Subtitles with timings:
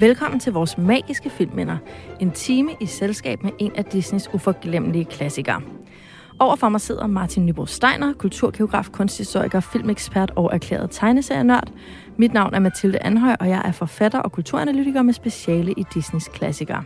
[0.00, 1.76] Velkommen til vores magiske filmminder.
[2.20, 5.62] En time i selskab med en af Disneys uforglemmelige klassikere.
[6.38, 11.68] Overfor mig sidder Martin Nybo Steiner, kulturgeograf, kunsthistoriker, filmekspert og erklæret tegneserienørd.
[12.16, 16.28] Mit navn er Mathilde Anhøj, og jeg er forfatter og kulturanalytiker med speciale i Disneys
[16.28, 16.84] klassikere.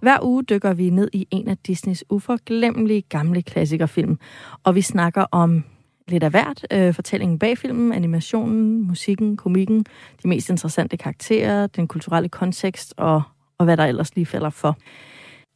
[0.00, 4.18] Hver uge dykker vi ned i en af Disneys uforglemmelige gamle klassikerfilm,
[4.64, 5.64] og vi snakker om
[6.08, 6.66] lidt af hvert.
[6.72, 9.84] Øh, fortællingen bag filmen, animationen, musikken, komikken,
[10.22, 13.22] de mest interessante karakterer, den kulturelle kontekst og,
[13.58, 14.76] og hvad der ellers lige falder for.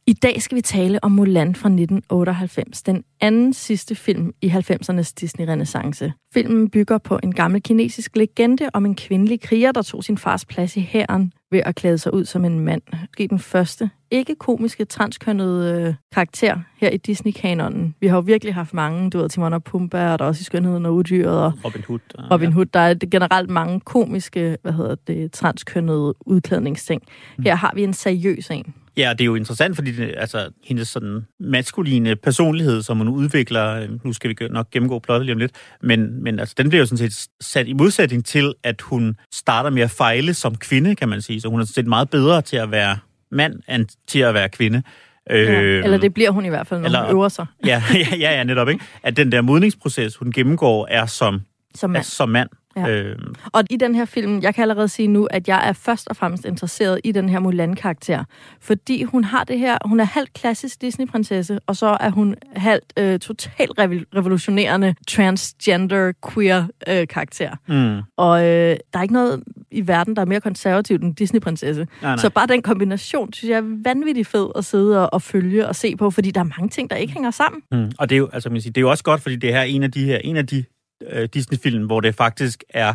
[0.07, 5.13] I dag skal vi tale om Mulan fra 1998, den anden sidste film i 90'ernes
[5.19, 6.11] Disney-renaissance.
[6.33, 10.45] Filmen bygger på en gammel kinesisk legende om en kvindelig kriger, der tog sin fars
[10.45, 12.81] plads i hæren ved at klæde sig ud som en mand.
[13.01, 17.95] Måske den første ikke-komiske, transkønnede øh, karakter her i Disney-kanonen.
[17.99, 20.41] Vi har jo virkelig haft mange, du ved, Timon og Pumba, og der er også
[20.41, 21.99] i Skønheden og Udyret, og Robin Hood.
[22.15, 22.65] Og, Robin Hood.
[22.65, 27.01] Der er generelt mange komiske, hvad hedder det, transkønnede udklædningsting.
[27.37, 27.43] Mm.
[27.43, 28.73] Her har vi en seriøs en.
[28.97, 33.75] Ja, det er jo interessant, fordi det, altså, hendes sådan maskuline personlighed, som hun udvikler,
[33.75, 36.81] øh, nu skal vi nok gennemgå plottet lige om lidt, men, men altså, den bliver
[36.81, 40.95] jo sådan set sat i modsætning til, at hun starter med at fejle som kvinde,
[40.95, 41.41] kan man sige.
[41.41, 42.97] Så hun er sådan set meget bedre til at være
[43.31, 44.83] mand, end til at være kvinde.
[45.29, 47.45] Ja, øh, eller det bliver hun i hvert fald, når eller, hun øver sig.
[47.65, 48.69] Ja, ja, ja, ja, netop.
[48.69, 48.83] Ikke?
[49.03, 51.41] At den der modningsproces, hun gennemgår, er som,
[51.75, 52.01] som mand.
[52.01, 52.49] Er som mand.
[52.75, 52.89] Ja.
[52.89, 53.15] Øh.
[53.51, 56.15] Og i den her film, jeg kan allerede sige nu, at jeg er først og
[56.15, 58.23] fremmest interesseret i den her Mulan-karakter,
[58.61, 62.93] fordi hun har det her, hun er halvt klassisk Disney-prinsesse, og så er hun halvt
[62.97, 63.71] øh, totalt
[64.15, 67.55] revolutionerende transgender queer øh, karakter.
[67.67, 68.01] Mm.
[68.17, 71.87] Og øh, der er ikke noget i verden, der er mere konservativt end Disney-prinsesse.
[72.01, 72.17] Nej, nej.
[72.17, 75.75] Så bare den kombination, synes jeg er vanvittigt fed at sidde og, og følge og
[75.75, 77.61] se på, fordi der er mange ting, der ikke hænger sammen.
[77.71, 77.91] Mm.
[77.97, 79.59] Og det er, jo, altså, man siger, det er jo også godt, fordi det her
[79.59, 80.63] er en af de her, en af de
[81.09, 82.93] øh, Disney-film, hvor det faktisk er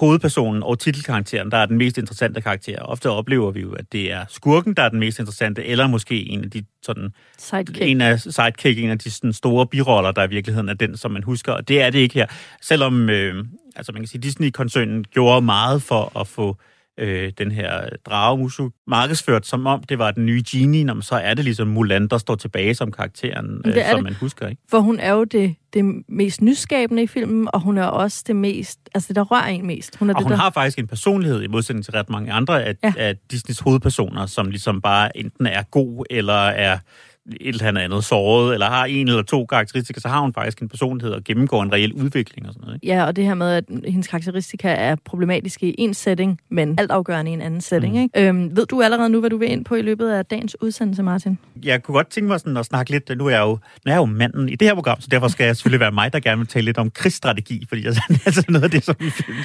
[0.00, 2.82] hovedpersonen og titelkarakteren, der er den mest interessante karakter.
[2.82, 6.28] Ofte oplever vi jo, at det er skurken, der er den mest interessante, eller måske
[6.28, 7.14] en af de sådan...
[7.38, 7.82] Sidekick.
[7.82, 11.10] En af sidekick, en af de sådan, store biroller, der i virkeligheden er den, som
[11.10, 11.52] man husker.
[11.52, 12.26] Og det er det ikke her.
[12.62, 13.44] Selvom, øh,
[13.76, 16.71] altså man kan sige, Disney-koncernen gjorde meget for at få øh,
[17.38, 21.34] den her dragemusu markedsført, som om det var den nye genie, når man så er
[21.34, 24.04] det ligesom Mulan, der står tilbage som karakteren, øh, som det.
[24.04, 24.48] man husker.
[24.48, 24.62] Ikke?
[24.70, 28.36] For hun er jo det, det mest nyskabende i filmen, og hun er også det
[28.36, 29.96] mest, altså det, der rører en mest.
[29.96, 30.38] Hun er og det, hun der...
[30.38, 32.92] har faktisk en personlighed, i modsætning til ret mange andre af, ja.
[32.96, 36.78] af Disneys hovedpersoner, som ligesom bare enten er god, eller er
[37.40, 40.68] et eller andet såret, eller har en eller to karakteristika, så har hun faktisk en
[40.68, 42.74] personlighed og gennemgår en reel udvikling og sådan noget.
[42.82, 42.86] Ikke?
[42.86, 47.30] Ja, og det her med, at hendes karakteristika er problematiske i en setting, men altafgørende
[47.30, 47.94] i en anden setting.
[47.94, 48.02] Mm.
[48.02, 48.28] Ikke?
[48.28, 51.02] Øhm, ved du allerede nu, hvad du vil ind på i løbet af dagens udsendelse,
[51.02, 51.38] Martin?
[51.64, 53.90] Jeg kunne godt tænke mig sådan at snakke lidt, nu er jeg jo, nu er
[53.90, 56.20] jeg jo manden i det her program, så derfor skal jeg selvfølgelig være mig, der
[56.20, 58.96] gerne vil tale lidt om krigsstrategi, fordi altså, altså noget af det, som,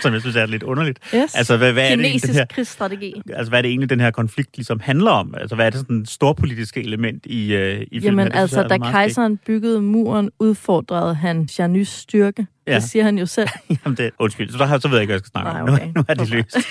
[0.02, 1.00] som jeg synes er lidt underligt.
[1.16, 1.36] Yes.
[1.36, 3.22] Altså, hvad, hvad Kinesisk er det, den her, krigsstrategi.
[3.34, 5.36] Altså, hvad er det egentlig, den her konflikt ligesom handler om?
[5.38, 8.20] Altså, hvad er det sådan storpolitiske element i, øh, i filmen?
[8.20, 12.48] Jamen, altså, da kejseren byggede muren, udfordrede han Janus styrke.
[12.68, 12.76] Ja.
[12.76, 13.50] Det siger han jo selv.
[13.86, 15.70] Jamen, det, undskyld, så, der, så ved jeg ikke, hvad jeg skal snakke Nej, om.
[15.70, 15.86] okay.
[15.86, 16.36] Nu, nu er det okay.
[16.36, 16.58] løst.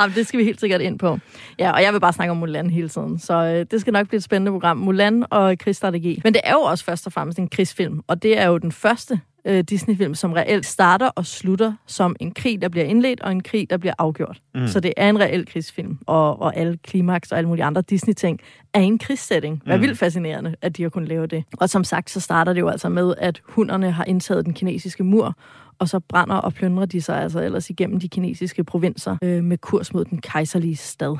[0.00, 1.18] Jamen, det skal vi helt sikkert ind på.
[1.58, 4.08] Ja, og jeg vil bare snakke om Mulan hele tiden, så øh, det skal nok
[4.08, 4.76] blive et spændende program.
[4.76, 6.20] Mulan og krigsstrategi.
[6.24, 8.72] Men det er jo også først og fremmest en krigsfilm, og det er jo den
[8.72, 13.32] første øh, Disney-film, som reelt starter og slutter som en krig, der bliver indledt, og
[13.32, 14.40] en krig, der bliver afgjort.
[14.54, 14.66] Mm.
[14.66, 18.40] Så det er en reel krigsfilm, og, og alle klimaks og alle mulige andre Disney-ting
[18.74, 19.62] er en krigssetting.
[19.64, 19.82] Det er mm.
[19.82, 21.44] vildt fascinerende, at de har kunnet lave det.
[21.58, 25.04] Og som sagt, så starter det jo altså med, at hunderne har indtaget den kinesiske
[25.04, 25.36] mur,
[25.78, 29.58] og så brænder og plyndrer de sig altså ellers igennem de kinesiske provinser øh, med
[29.58, 31.16] kurs mod den kejserlige stad.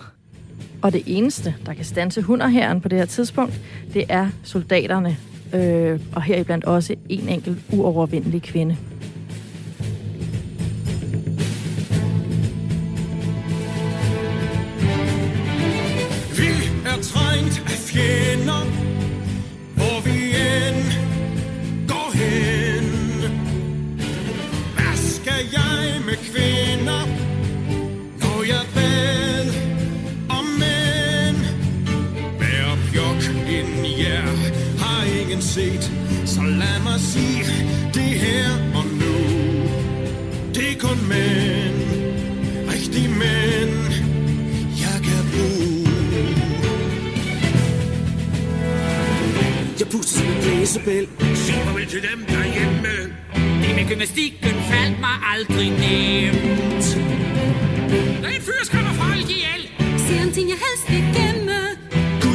[0.83, 3.61] Og det eneste, der kan stanse hunderherren på det her tidspunkt,
[3.95, 5.17] det er soldaterne,
[5.55, 8.77] øh, og heriblandt også en enkelt uovervindelig kvinde.
[35.39, 35.93] Ingen set,
[36.27, 37.45] så lad mig sige
[37.95, 39.15] det her og nu.
[40.55, 41.77] Det er kun mænd,
[42.73, 43.75] rigtige mænd,
[44.83, 45.89] jeg kan bruge.
[49.79, 52.95] Jeg puster som en blæsebæl Sig farvel til dem derhjemme.
[53.63, 56.87] Det med gymnastikken faldt mig aldrig nemt.
[58.23, 59.63] Der er en fyr, skal folk ihjel.
[59.99, 61.48] Siger en ting, jeg helst vil gemme.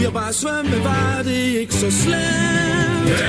[0.03, 3.19] Kunne jeg bare svømme, var det ikke så slemt.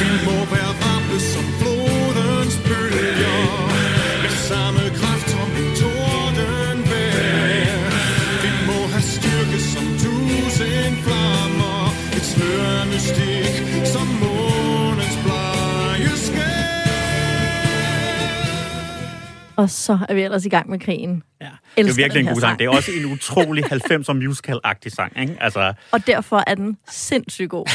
[0.00, 3.46] Vi må være rappe som flodens bølger.
[4.22, 5.15] Med samme kraft
[19.56, 21.22] Og så er vi ellers i gang med krigen.
[21.40, 21.46] Ja.
[21.76, 22.40] Det er virkelig en god sang.
[22.40, 22.58] sang.
[22.58, 25.36] Det er også en utrolig 90'er musical-agtig sang, ikke?
[25.40, 27.66] Altså, Og derfor er den sindssygt god.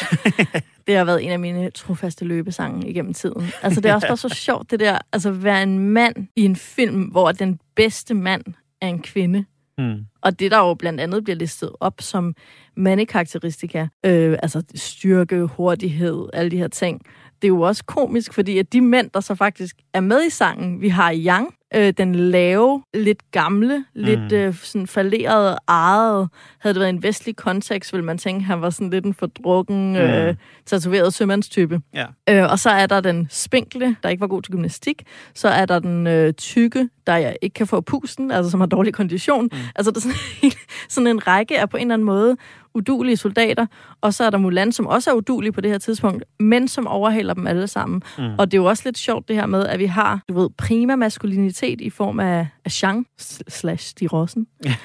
[0.88, 3.52] det har været en af mine trofaste løbesange igennem tiden.
[3.62, 6.46] Altså, det er også bare så sjovt, det der, altså, at være en mand i
[6.46, 8.44] en film, hvor den bedste mand
[8.82, 9.46] er en kvinde.
[9.78, 10.06] hmm.
[10.22, 12.36] Og det, der jo blandt andet bliver listet op som
[12.78, 17.02] mandekarakteristika, øh, altså styrke, hurtighed, alle de her ting,
[17.42, 20.30] det er jo også komisk, fordi at de mænd, der så faktisk er med i
[20.30, 26.30] sangen, vi har Yang, øh, den lave, lidt gamle, lidt øh, sådan falderede, ejet.
[26.60, 29.96] Havde det været en vestlig kontekst, ville man tænke, han var sådan lidt en fordrukken,
[29.96, 30.36] øh,
[30.66, 31.82] tatoveret sømandstype.
[31.94, 32.06] ja.
[32.30, 35.04] Øh, og så er der den spinkle, der ikke var god til gymnastik.
[35.34, 38.68] Så er der den øh, tykke, der jeg ikke kan få pusten, altså som har
[38.68, 39.50] dårlig kondition.
[39.52, 39.58] Mm.
[39.76, 40.52] Altså der er sådan,
[40.90, 42.38] sådan en række af på en eller anden måde
[42.74, 43.66] udulige soldater.
[44.02, 46.88] Og så er der Mulan, som også er udulig på det her tidspunkt, men som
[46.88, 48.02] overhaler dem alle sammen.
[48.18, 48.24] Mm.
[48.38, 50.50] Og det er jo også lidt sjovt det her med, at vi har, du ved,
[50.58, 53.08] prima maskulinitet i form af, af Shang
[53.48, 54.48] slash de Rossen.
[54.66, 54.76] Ja.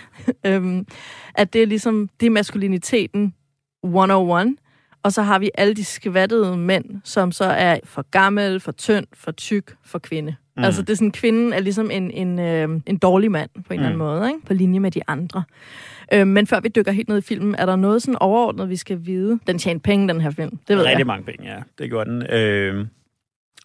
[0.47, 0.87] øhm,
[1.35, 3.35] at det er ligesom, det er maskuliniteten
[3.85, 4.57] 101.
[5.03, 9.07] Og så har vi alle de skvattede mænd, som så er for gammel, for tynd,
[9.15, 10.37] for tyk, for kvinde.
[10.57, 10.65] Mm.
[10.65, 13.65] Altså det er sådan, kvinden er ligesom en, en, øh, en dårlig mand på en
[13.69, 13.73] mm.
[13.73, 14.47] eller anden måde, ikke?
[14.47, 15.43] på linje med de andre.
[16.13, 18.77] Øh, men før vi dykker helt ned i filmen, er der noget sådan overordnet, vi
[18.77, 19.39] skal vide?
[19.47, 20.59] Den tjente penge, den her film.
[20.69, 21.07] Det ved Rigtig jeg.
[21.07, 21.63] mange penge, ja.
[21.79, 22.27] Det gjorde den.
[22.31, 22.87] Øh,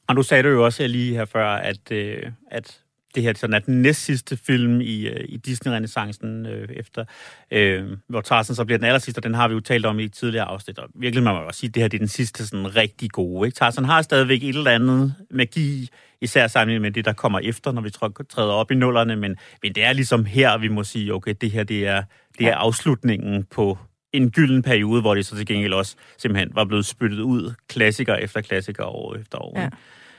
[0.07, 2.79] og nu sagde du jo også lige her før, at, øh, at
[3.15, 7.05] det her sådan er den næst sidste film i, øh, i Disney-renaissancen øh, efter,
[7.51, 9.99] øh, hvor Tarzan så bliver den aller sidste, og den har vi jo talt om
[9.99, 11.99] i et tidligere afsnit, og virkelig man må også sige, at det her det er
[11.99, 13.47] den sidste sådan rigtig gode.
[13.47, 13.55] Ikke?
[13.55, 15.89] Tarzan har stadigvæk et eller andet magi,
[16.21, 19.37] især sammenlignet med det, der kommer efter, når vi træ- træder op i nullerne, men,
[19.63, 22.03] men det er ligesom her, vi må sige, okay, det her det er,
[22.39, 23.77] det er afslutningen på
[24.13, 28.15] en gylden periode, hvor det så til gengæld også simpelthen var blevet spyttet ud klassiker
[28.15, 29.59] efter klassiker år efter år.
[29.59, 29.63] Ja.
[29.63, 29.69] Ja.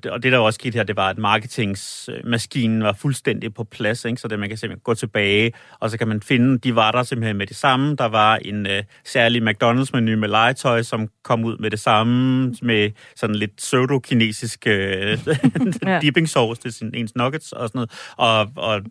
[0.07, 4.21] Og det, der også skete her, det var, at marketingsmaskinen var fuldstændig på plads, ikke?
[4.21, 7.03] så det, man kan simpelthen gå tilbage, og så kan man finde, de var der
[7.03, 7.97] simpelthen med det samme.
[7.97, 12.91] Der var en øh, særlig McDonald's-menu med legetøj, som kom ud med det samme, med
[13.17, 15.19] sådan lidt pseudo-kinesisk øh,
[15.87, 15.99] Ja.
[15.99, 18.83] dipping sauce til sin, ens nuggets og sådan noget, og, og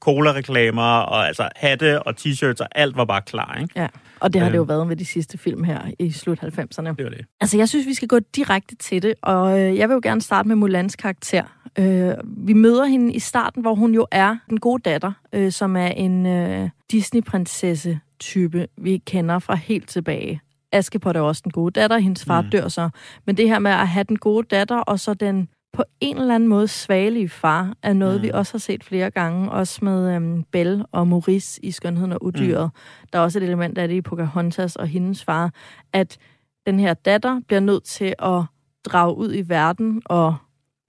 [0.00, 3.80] cola-reklamer, og altså hatte og t-shirts, og alt var bare klar, ikke?
[3.80, 3.86] Ja.
[4.20, 4.68] Og det har det jo Øh.
[4.68, 6.94] været med de sidste film her i slut 90'erne.
[6.94, 7.24] Det var det.
[7.40, 10.20] Altså, jeg synes, vi skal gå direkte til det, og øh, jeg vil jo gerne
[10.20, 11.44] starte med Mulans karakter.
[11.78, 15.76] Øh, vi møder hende i starten, hvor hun jo er den gode datter, øh, som
[15.76, 20.40] er en øh, Disney-prinsesse-type, vi kender fra helt tilbage.
[20.72, 22.40] Askepot er også den gode datter, hendes far.
[22.40, 22.50] Mm.
[22.50, 22.90] dør så.
[23.26, 26.34] Men det her med at have den gode datter, og så den på en eller
[26.34, 28.22] anden måde svagelige far, er noget, mm.
[28.22, 32.24] vi også har set flere gange, også med øhm, Belle og Maurice i Skønheden og
[32.24, 32.70] Udyret.
[32.74, 33.06] Mm.
[33.12, 35.52] Der er også et element af det i Pocahontas og hendes far,
[35.92, 36.18] at
[36.66, 38.42] den her datter bliver nødt til at
[38.84, 40.36] drage ud i verden og,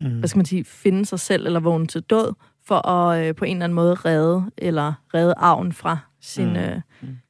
[0.01, 0.19] Mm.
[0.19, 2.33] hvad skal man sige, finde sig selv eller vågne til død,
[2.68, 6.56] for at øh, på en eller anden måde redde, eller redde arven fra sin, Mm.
[6.56, 6.81] øh,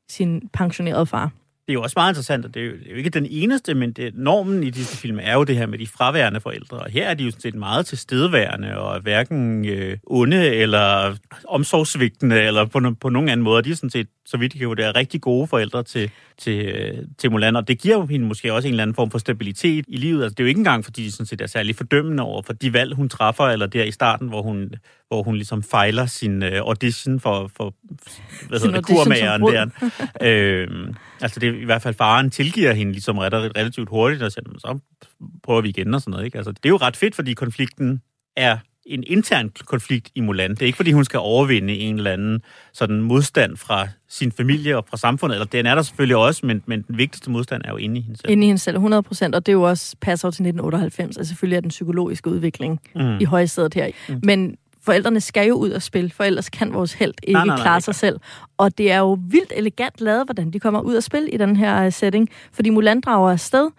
[0.09, 1.31] sin pensionerede far.
[1.65, 3.27] Det er jo også meget interessant, og det er jo, det er jo ikke den
[3.29, 6.77] eneste, men det, normen i disse film er jo det her med de fraværende forældre.
[6.77, 11.15] Og her er de jo sådan set meget tilstedeværende, og hverken øh, onde eller
[11.47, 13.63] omsorgsvigtende, eller på, no, på nogen anden måde.
[13.63, 16.97] De er sådan set, så vidt jeg kan vurdere, rigtig gode forældre til, til, øh,
[17.17, 19.85] til Mulan, og det giver jo hende måske også en eller anden form for stabilitet
[19.87, 20.23] i livet.
[20.23, 22.53] Altså, det er jo ikke engang, fordi de sådan set er særlig fordømmende over for
[22.53, 24.73] de valg, hun træffer, eller der i starten, hvor hun,
[25.07, 27.73] hvor hun ligesom fejler sin øh, audition for, for
[28.47, 29.67] hvad hedder det, kurmageren der.
[30.21, 34.43] øhm, altså det er i hvert fald faren tilgiver hende ligesom relativt hurtigt, og siger,
[34.49, 34.79] "Men så
[35.43, 36.25] prøver vi igen og sådan noget.
[36.25, 36.37] Ikke?
[36.37, 38.01] Altså, det er jo ret fedt, fordi konflikten
[38.37, 40.49] er en intern konflikt i Mulan.
[40.51, 42.41] Det er ikke, fordi hun skal overvinde en eller anden
[42.73, 46.63] sådan modstand fra sin familie og fra samfundet, eller den er der selvfølgelig også, men,
[46.65, 48.31] men den vigtigste modstand er jo inde i hende selv.
[48.31, 51.17] Inde i hende selv, 100 procent, og det er jo også passer jo til 1998,
[51.17, 53.17] altså selvfølgelig er den psykologiske udvikling Mm.
[53.19, 53.87] i højstedet her.
[54.09, 54.19] Mm.
[54.23, 57.55] Men forældrene skal jo ud og spille, for ellers kan vores held ikke Nej, nej,
[57.55, 58.19] nej, klare det sig selv.
[58.57, 61.55] Og det er jo vildt elegant lavet, hvordan de kommer ud og spille i den
[61.55, 63.69] her uh, setting, fordi Mulan drager afsted,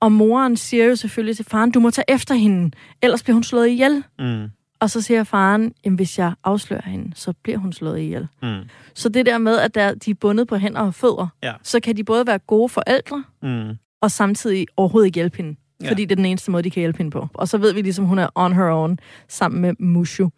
[0.00, 2.70] og moren siger jo selvfølgelig til faren, du må tage efter hende,
[3.02, 4.04] ellers bliver hun slået ihjel.
[4.18, 4.48] Mm.
[4.80, 8.28] Og så siger faren, jamen hvis jeg afslører hende, så bliver hun slået ihjel.
[8.42, 8.58] Mm.
[8.94, 11.52] Så det der med, at der, de er bundet på hænder og fødder, Ja.
[11.62, 13.76] så kan de både være gode forældre, Mm.
[14.02, 15.56] og samtidig overhovedet ikke hjælpe hende.
[15.82, 15.90] Ja.
[15.90, 17.28] Fordi det er den eneste måde, de kan hjælpe hende på.
[17.34, 18.98] Og så ved vi ligesom, hun er on her own
[19.28, 20.30] sammen med Mushu.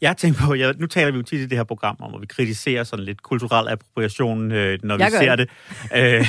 [0.00, 2.14] Jeg har tænkt på, jeg, nu taler vi jo tit i det her program om,
[2.14, 5.48] at vi kritiserer sådan lidt kulturel appropriation, øh, når Jeg vi ser det.
[5.92, 6.18] det.
[6.18, 6.26] Øh,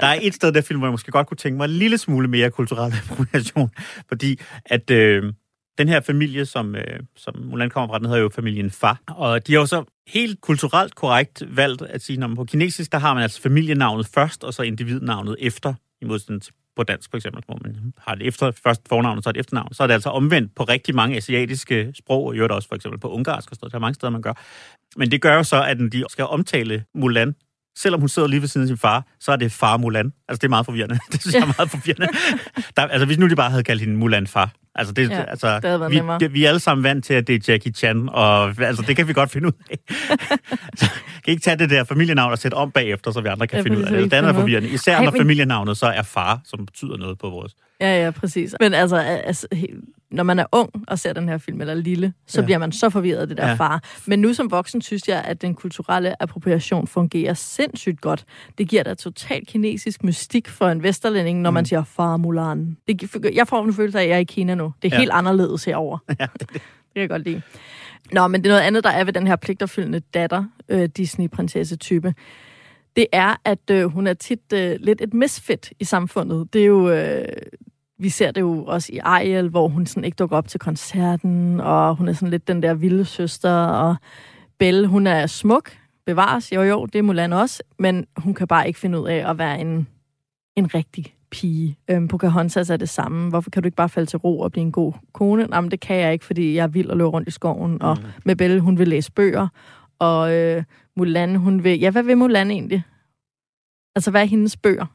[0.00, 1.98] der er et sted, der film, hvor jeg måske godt kunne tænke mig en lille
[1.98, 3.70] smule mere kulturel appropriation,
[4.08, 5.32] fordi at øh,
[5.78, 9.46] den her familie, som, øh, som Mulan kommer fra, den hedder jo familien Fa, og
[9.46, 12.98] de har jo så helt kulturelt korrekt valgt at sige, når man på kinesisk, der
[12.98, 17.16] har man altså familienavnet først, og så individnavnet efter, i modsætning til på dansk for
[17.16, 19.94] eksempel, hvor man har det efter, først fornavn og så et efternavn, så er det
[19.94, 23.50] altså omvendt på rigtig mange asiatiske sprog, og i øvrigt også for eksempel på ungarsk
[23.50, 24.32] og sådan noget, der er mange steder, man gør.
[24.96, 27.34] Men det gør jo så, at når de skal omtale Mulan,
[27.82, 30.12] selvom hun sidder lige ved siden af sin far, så er det far Mulan.
[30.28, 30.98] Altså, det er meget forvirrende.
[31.12, 32.06] Det synes jeg er meget forvirrende.
[32.76, 34.50] Der, altså, hvis nu de bare havde kaldt hende Mulan far.
[34.74, 36.18] Altså, det, Ja, altså, det havde været vi, nemmere.
[36.18, 38.96] det, vi er alle sammen vant til, at det er Jackie Chan, og altså, det
[38.96, 39.78] kan vi godt finde ud af.
[40.78, 40.90] så,
[41.24, 43.62] kan ikke tage det der familienavn og sætte om bagefter, så vi andre kan Ja,
[43.62, 44.10] finde ud af det.
[44.10, 44.68] Det andet er forvirrende.
[44.68, 47.52] Især Ej, når men- familienavnet så er far, som betyder noget på vores...
[47.80, 48.54] Ja, ja, præcis.
[48.60, 49.46] Men altså, altså,
[50.10, 52.44] når man er ung og ser den her film, eller lille, så Ja.
[52.44, 53.54] bliver man så forvirret af det der Ja.
[53.54, 53.82] far.
[54.06, 58.24] Men nu som voksen synes jeg, at den kulturelle appropriation fungerer sindssygt godt.
[58.58, 61.54] Det giver da total kinesisk mystik for en vesterlænding, når mm.
[61.54, 62.76] man siger far Mulan.
[62.88, 64.72] Det, jeg får en følelse af, at jeg er i Kina nu.
[64.82, 65.00] Det er Ja.
[65.00, 65.98] helt anderledes herover.
[66.20, 67.42] Ja, det kan jeg godt lide.
[68.12, 72.14] Nå, men det er noget andet, der er ved den her pligtopfyldende datter, øh, Disney-prinsesse-type.
[72.96, 76.52] Det er, at øh, hun er tit øh, lidt et misfit i samfundet.
[76.52, 76.90] Det er jo...
[76.90, 77.24] Øh,
[78.00, 81.60] vi ser det jo også i Ariel, hvor hun sådan ikke dukker op til koncerten,
[81.60, 83.96] og hun er sådan lidt den der vilde søster, og
[84.58, 85.70] Belle, hun er smuk,
[86.06, 89.30] bevares, jo jo, det er Mulan også, men hun kan bare ikke finde ud af
[89.30, 89.88] at være en,
[90.56, 91.76] en rigtig pige.
[91.90, 93.28] Øhm, Pocahontas er det samme.
[93.28, 95.48] Hvorfor kan du ikke bare falde til ro og blive en god kone?
[95.52, 97.98] Jamen, det kan jeg ikke, fordi jeg er vild og løber rundt i skoven, og
[98.24, 99.48] med Belle, hun vil læse bøger,
[99.98, 100.64] og øh,
[100.96, 101.80] Mulan, hun vil...
[101.80, 102.82] Ja, hvad vil Mulan egentlig?
[103.96, 104.86] Altså, hvad er hendes bøger?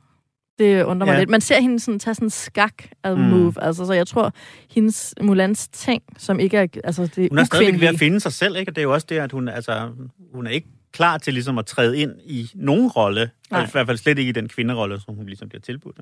[0.59, 1.19] Det undrer mig Ja.
[1.19, 1.29] lidt.
[1.29, 2.73] Man ser hende sådan, tage sådan en skak
[3.05, 3.11] Mm.
[3.11, 3.53] move.
[3.61, 4.33] Altså, så jeg tror,
[4.69, 6.67] hendes Mulans ting, som ikke er...
[6.83, 8.71] Altså, det er Hun er stadigvæk ved at finde sig selv, ikke?
[8.71, 9.89] Og det er jo også det, at hun, altså,
[10.33, 13.29] hun er ikke klar til ligesom at træde ind i nogen rolle.
[13.51, 15.99] Og I hvert fald slet ikke i den kvinderolle, som hun ligesom bliver tilbudt.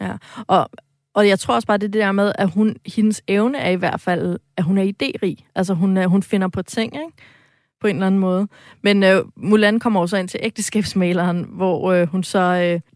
[0.00, 0.16] Ja.
[0.46, 0.70] Og,
[1.14, 3.70] og jeg tror også bare, det er det der med, at hun, hendes evne er
[3.70, 5.50] i hvert fald, at hun er idérig.
[5.54, 7.06] Altså, hun, er- hun finder på ting, ikke?
[7.80, 8.48] På en eller anden måde.
[8.82, 12.38] Men øh, Mulan kommer også ind til ægteskabsmaleren, hvor øh, hun så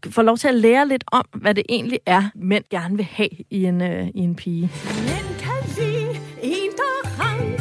[0.05, 3.05] øh, får lov til at lære lidt om, hvad det egentlig er, mænd gerne vil
[3.11, 4.71] have i en, øh, i en pige.
[4.97, 6.11] Men kan lide
[6.43, 7.61] en, der rank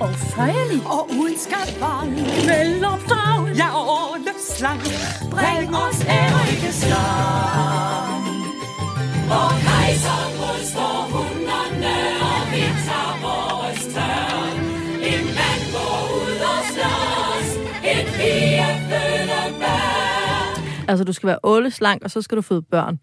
[0.00, 2.16] og fejlig og uden skavank.
[2.48, 4.82] Velopdraget, ja og ordnet slank.
[5.30, 8.24] Bring os ære ikke skam.
[9.38, 11.27] Og kejser modstår hunderne,
[20.88, 22.98] Altså, du skal være åleslank, og så skal du føde børn.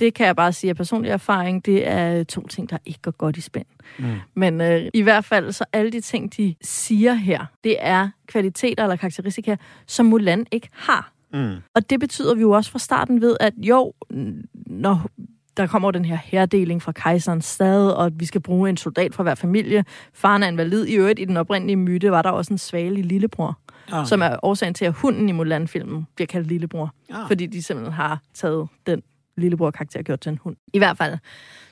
[0.00, 3.10] Det kan jeg bare sige af personlig erfaring, det er to ting, der ikke går
[3.10, 3.66] godt i spænd.
[3.98, 4.04] Mm.
[4.34, 8.82] Men øh, i hvert fald, så alle de ting, de siger her, det er kvaliteter
[8.82, 9.56] eller karakteristika,
[9.86, 11.12] som Mulan ikke har.
[11.32, 11.56] Mm.
[11.74, 13.92] Og det betyder vi jo også fra starten ved, at jo,
[14.66, 15.10] når
[15.56, 19.14] der kommer den her herdeling fra kejserens stad, og at vi skal bruge en soldat
[19.14, 19.84] fra hver familie.
[20.12, 20.86] Faren er invalid.
[20.86, 23.58] I øvrigt, i den oprindelige myte, var der også en svagelig lillebror,
[23.92, 24.06] Ah.
[24.06, 26.94] som er årsagen til, at hunden i Mulan-filmen bliver kaldt lillebror.
[27.12, 27.26] Ah.
[27.26, 29.02] Fordi de simpelthen har taget den
[29.36, 30.56] lillebror-karakter gjort til en hund.
[30.72, 31.18] I hvert fald,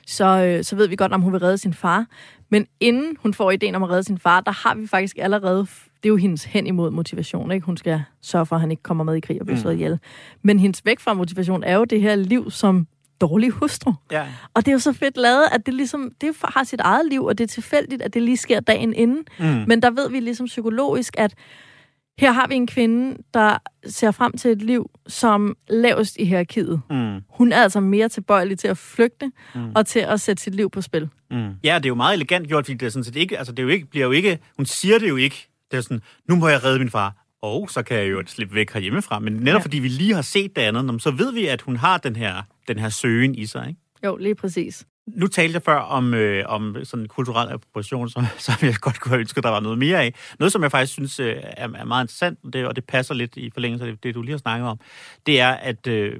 [0.07, 2.05] så, øh, så ved vi godt, om hun vil redde sin far.
[2.49, 5.59] Men inden hun får ideen om at redde sin far, der har vi faktisk allerede...
[5.95, 7.65] Det er jo hendes hen imod motivation, ikke?
[7.65, 9.99] Hun skal sørge for, at han ikke kommer med i krig og bliver slået ihjel.
[10.41, 12.87] Men hendes væk fra motivation er jo det her liv som
[13.21, 13.93] dårlig hustru.
[14.11, 14.25] Ja.
[14.53, 17.23] Og det er jo så fedt lavet, at det ligesom det har sit eget liv,
[17.23, 19.25] og det er tilfældigt, at det lige sker dagen inden.
[19.39, 19.63] Mm.
[19.67, 21.33] Men der ved vi ligesom psykologisk, at
[22.19, 23.57] her har vi en kvinde, der
[23.87, 26.81] ser frem til et liv som lavest i hierarkiet.
[26.89, 27.19] Mm.
[27.29, 29.71] Hun er altså mere tilbøjelig til at flygte mm.
[29.75, 31.09] og til at sætte sit liv på spil.
[31.31, 31.49] Mm.
[31.63, 33.59] Ja, det er jo meget elegant gjort, fordi det er sådan set ikke, altså det
[33.59, 36.35] er jo ikke, bliver jo ikke, hun siger det jo ikke, det er sådan, nu
[36.35, 39.59] må jeg redde min far, og så kan jeg jo slippe væk herhjemmefra, men netop
[39.59, 39.63] Ja.
[39.63, 42.41] fordi vi lige har set det andet, så ved vi, at hun har den her,
[42.67, 43.79] den her søgen i sig, ikke?
[44.05, 44.85] Jo, lige præcis.
[45.07, 49.09] Nu talte jeg før om, øh, om sådan kulturel appropriation, som, som jeg godt kunne
[49.09, 50.13] have ønsket, der var noget mere af.
[50.39, 53.37] Noget, som jeg faktisk synes øh, er, er meget interessant, det, og det passer lidt
[53.37, 54.79] i forlængelse af det, det, du lige har snakket om,
[55.25, 56.19] det er, at, øh,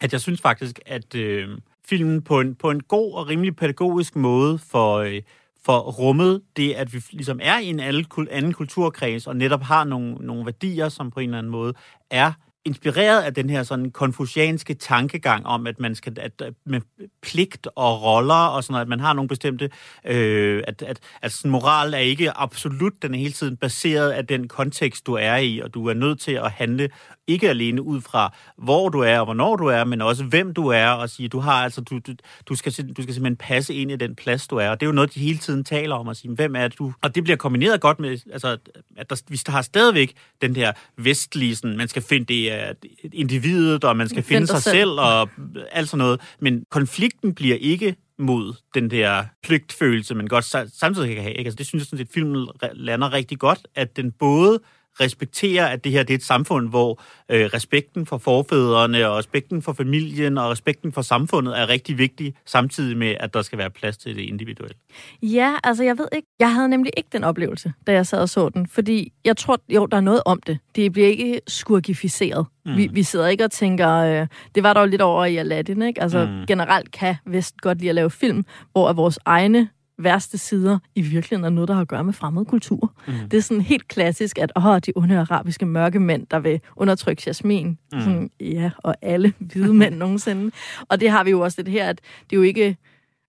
[0.00, 1.48] at jeg synes faktisk, at øh,
[1.88, 5.22] filmen på en, på en god og rimelig pædagogisk måde for, øh,
[5.64, 9.62] for rummet det, at vi ligesom er i en alle, kul- anden kulturkreds, og netop
[9.62, 11.74] har nogle, nogle værdier, som på en eller anden måde
[12.10, 12.32] er
[12.66, 16.80] inspireret af den her sådan konfucianske tankegang om, at man skal at, med
[17.22, 19.70] pligt og roller og sådan noget, at man har nogle bestemte,
[20.04, 24.26] øh, at, at, at sådan moral er ikke absolut, den er hele tiden baseret af
[24.26, 26.88] den kontekst, du er i, og du er nødt til at handle
[27.26, 30.68] ikke alene ud fra, hvor du er og hvornår du er, men også hvem du
[30.68, 32.14] er, og sige, du har altså, du, du,
[32.46, 34.88] du, skal, du skal simpelthen passe ind i den plads, du er, og det er
[34.88, 36.92] jo noget, de hele tiden taler om, at sige, hvem er du?
[37.02, 38.56] Og det bliver kombineret godt med, altså,
[38.96, 42.72] at der, vi har stadigvæk den der vestlige, sådan, man skal finde det er
[43.12, 44.74] individet, og man skal Find finde sig selv.
[44.74, 45.28] selv, og
[45.72, 51.14] alt sådan noget, men konflikten bliver ikke mod den der pligtfølelse, man godt sa- samtidig
[51.14, 51.34] kan have.
[51.34, 51.48] Ikke?
[51.48, 54.60] Altså, det synes jeg sådan set, filmen lander rigtig godt, at den både
[55.00, 59.62] respekterer, at det her det er et samfund, hvor øh, respekten for forfædrene og respekten
[59.62, 63.70] for familien og respekten for samfundet er rigtig vigtig, samtidig med, at der skal være
[63.70, 64.76] plads til det individuelle.
[65.22, 66.28] Ja, altså jeg ved ikke.
[66.38, 68.66] Jeg havde nemlig ikke den oplevelse, da jeg sad og så den.
[68.66, 70.58] Fordi jeg tror, jo, der er noget om det.
[70.76, 72.46] Det bliver ikke skurkificeret.
[72.66, 72.76] Mm.
[72.76, 75.82] Vi, vi sidder ikke og tænker, øh, det var der jo lidt over i Aladdin,
[75.82, 76.02] ikke?
[76.02, 76.46] Altså mm.
[76.46, 81.44] generelt kan Vest godt lide at lave film, hvor vores egne værste sider i virkeligheden
[81.44, 82.92] er noget, der har at gøre med fremmed kultur.
[83.06, 83.28] Mm.
[83.30, 87.22] Det er sådan helt klassisk, at åh, de onde arabiske mørke mænd, der vil undertrykke
[87.26, 87.78] Jasmin.
[87.92, 88.00] Mm.
[88.00, 90.50] Sådan, ja, og alle hvide mænd nogensinde.
[90.88, 92.00] Og det har vi jo også det her, at
[92.30, 92.76] det er jo ikke...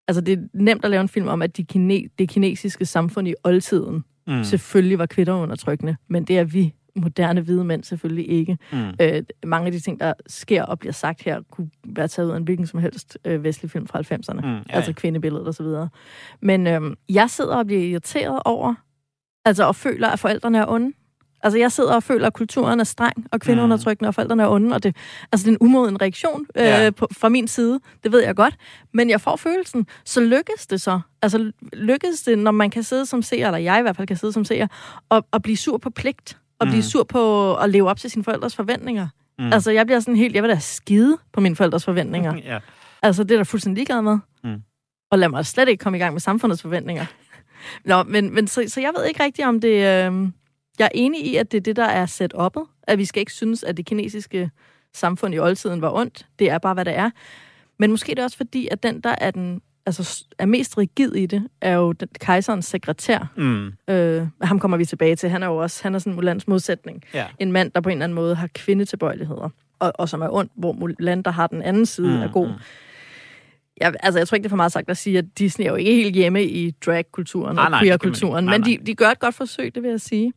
[0.07, 3.27] Altså, det er nemt at lave en film om, at de kine, det kinesiske samfund
[3.27, 4.43] i oldtiden mm.
[4.43, 8.57] selvfølgelig var kvinderundertrykkende, men det er vi moderne hvide mænd selvfølgelig ikke.
[8.71, 8.89] Mm.
[9.01, 12.33] Øh, mange af de ting, der sker og bliver sagt her, kunne være taget ud
[12.33, 14.41] af en hvilken som helst øh, vestlig film fra 90'erne.
[14.41, 15.89] Mm, ja, altså kvindebilledet og så videre.
[16.41, 18.73] Men øh, jeg sidder og bliver irriteret over,
[19.45, 20.93] altså og føler, at forældrene er onde.
[21.43, 24.75] Altså, jeg sidder og føler, at kulturen er streng, og kvindeundertrykkende, og forældrene er onde,
[24.75, 24.95] og det,
[25.31, 26.89] altså, det er en umoden reaktion øh, ja.
[26.91, 28.55] på, fra min side, det ved jeg godt,
[28.93, 30.99] men jeg får følelsen, så lykkes det så.
[31.21, 34.17] Altså, lykkes det, når man kan sidde som seer, eller jeg i hvert fald kan
[34.17, 34.67] sidde som seer,
[35.09, 36.81] og, og blive sur på pligt, og blive mm.
[36.81, 39.07] sur på at leve op til sine forældres forventninger.
[39.39, 39.53] Mm.
[39.53, 42.35] Altså, jeg bliver sådan helt, jeg vil da skide på mine forældres forventninger.
[42.45, 42.59] ja.
[43.01, 44.17] Altså, det er der fuldstændig ligeglad med.
[44.43, 44.61] Mm.
[45.11, 47.05] Og lad mig slet ikke komme i gang med samfundets forventninger.
[47.85, 49.73] Nå, men, men så, så jeg ved ikke rigtigt, om det...
[49.73, 50.29] Øh,
[50.79, 53.19] jeg er enig i, at det er det, der er sat op, at vi skal
[53.19, 54.51] ikke synes, at det kinesiske
[54.93, 56.27] samfund i oldtiden var ondt.
[56.39, 57.09] Det er bare, hvad det er.
[57.79, 61.15] Men måske er det også fordi, at den, der er, den, altså, er mest rigid
[61.15, 63.31] i det, er jo den, kejserens sekretær.
[63.37, 63.73] Mm.
[63.89, 65.29] Øh, ham kommer vi tilbage til.
[65.29, 67.03] Han er jo også han er sådan Mulans modsætning.
[67.13, 67.25] Ja.
[67.39, 70.49] En mand, der på en eller anden måde har kvindetilbøjeligheder, og, og som er ond,
[70.55, 72.47] hvor Mulan, der har den anden side, Mm, er god.
[72.47, 72.53] mm.
[73.81, 75.69] Jeg, altså, jeg tror ikke, det er for meget sagt at sige, at Disney er
[75.69, 79.75] jo ikke helt hjemme i drag-kulturen og queer-kulturen, men de, de gør et godt forsøg,
[79.75, 80.33] det vil jeg sige.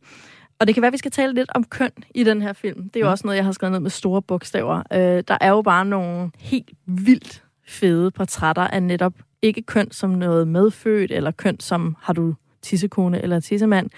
[0.59, 2.83] Og det kan være, at vi skal tale lidt om køn i den her film.
[2.83, 3.11] Det er jo Mm.
[3.11, 4.83] også noget, jeg har skrevet ned med store bogstaver.
[4.93, 10.09] Øh, der er jo bare nogle helt vildt fede portrætter af netop ikke køn som
[10.09, 13.89] noget medfødt, eller køn som har du tissekone eller tissemand.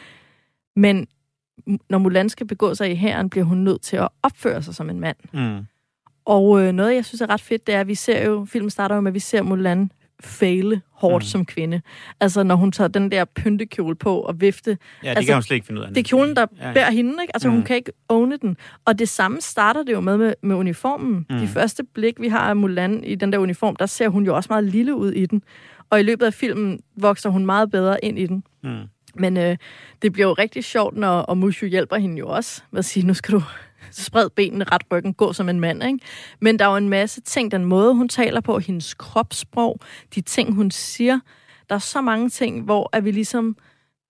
[0.76, 1.08] Men
[1.90, 4.90] når Mulan skal begå sig i hæren, bliver hun nødt til at opføre sig som
[4.90, 5.18] en mand.
[5.34, 5.66] Mm.
[6.26, 8.70] Og øh, noget, jeg synes er ret fedt, det er, at vi ser jo, filmen
[8.70, 11.28] starter jo med, at vi ser Mulan faile hårdt Mm.
[11.28, 11.82] som kvinde.
[12.20, 14.78] Altså, når hun tager den der pyntekjole på og vifte.
[15.04, 15.94] Ja, det Altså, kan hun slet ikke finde ud af.
[15.94, 17.36] Det er kjolen, der Ja, bærer hende, ikke?
[17.36, 17.54] Altså, mm.
[17.54, 18.58] Hun kan ikke owne den.
[18.86, 21.26] Og det samme starter det jo med med, med uniformen.
[21.30, 21.38] Mm.
[21.38, 24.36] De første blik, vi har af Mulan i den der uniform, der ser hun jo
[24.36, 25.44] også meget lille ud i den.
[25.90, 28.44] Og i løbet af filmen vokser hun meget bedre ind i den.
[28.64, 28.76] Mm.
[29.16, 29.58] Men øh,
[30.02, 33.06] det bliver jo rigtig sjovt, når og Mushu hjælper hende jo også med at sige,
[33.08, 33.42] nu skal du
[33.96, 35.84] spred benene, ret ryggen, gå som en mand.
[35.84, 36.00] Ikke?
[36.42, 39.80] Men der er jo en masse ting, den måde, hun taler på, hendes kropssprog,
[40.16, 41.20] de ting, hun siger.
[41.70, 43.58] Der er så mange ting, hvor at vi ligesom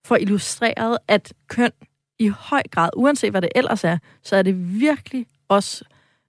[0.06, 1.70] får illustreret, at køn
[2.18, 5.84] i høj grad, uanset hvad det ellers er, så er det virkelig også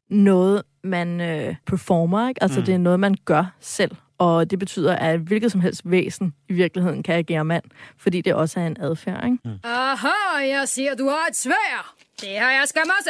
[0.10, 2.30] noget, man øh, performer.
[2.30, 2.44] Ikke?
[2.44, 2.66] Altså, Mm.
[2.66, 3.92] det er noget, man gør selv.
[4.18, 7.64] Og det betyder, at hvilket som helst væsen i virkeligheden kan agere mand,
[7.98, 9.24] fordi det også er en adfærd.
[9.26, 9.38] Ikke?
[9.46, 9.52] Mm.
[9.64, 11.94] Aha, jeg ser, du har et svær.
[12.22, 13.10] Det har jeg skam også.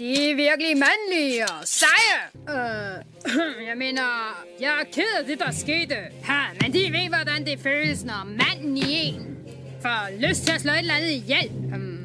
[0.00, 2.18] De er virkelig mandlige og seje.
[2.48, 3.04] Øh,
[3.68, 4.02] jeg mener,
[4.60, 5.94] jeg er ked af det, der skete.
[6.22, 9.36] Ha, men de ved, hvordan det føles, når manden i en
[9.82, 11.50] får lyst til at slå et eller andet ihjel.
[11.52, 11.98] Mm, um,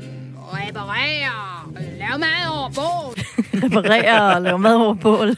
[0.53, 3.24] reparere, lave mad over bord.
[3.63, 5.27] reparere og lave mad over bål.
[5.27, 5.37] Det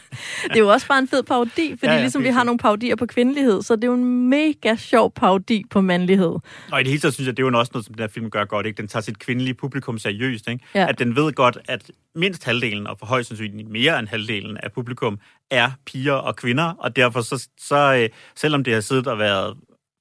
[0.56, 2.96] er jo også bare en fed parodi, fordi Ja, ja, ligesom vi har nogle parodier
[2.96, 6.36] på kvindelighed, så det er jo en mega sjov parodi på mandlighed.
[6.72, 8.08] Og i det hele taget synes jeg, det er jo også noget, som den her
[8.08, 8.66] film gør godt.
[8.66, 8.78] Ikke?
[8.78, 10.48] Den tager sit kvindelige publikum seriøst.
[10.48, 10.64] Ikke?
[10.76, 10.88] Ja.
[10.90, 14.72] At den ved godt, at mindst halvdelen, og for højst sandsynligt mere end halvdelen af
[14.72, 15.20] publikum,
[15.52, 16.74] er piger og kvinder.
[16.80, 19.58] Og derfor, så, så øh, selvom det har siddet og været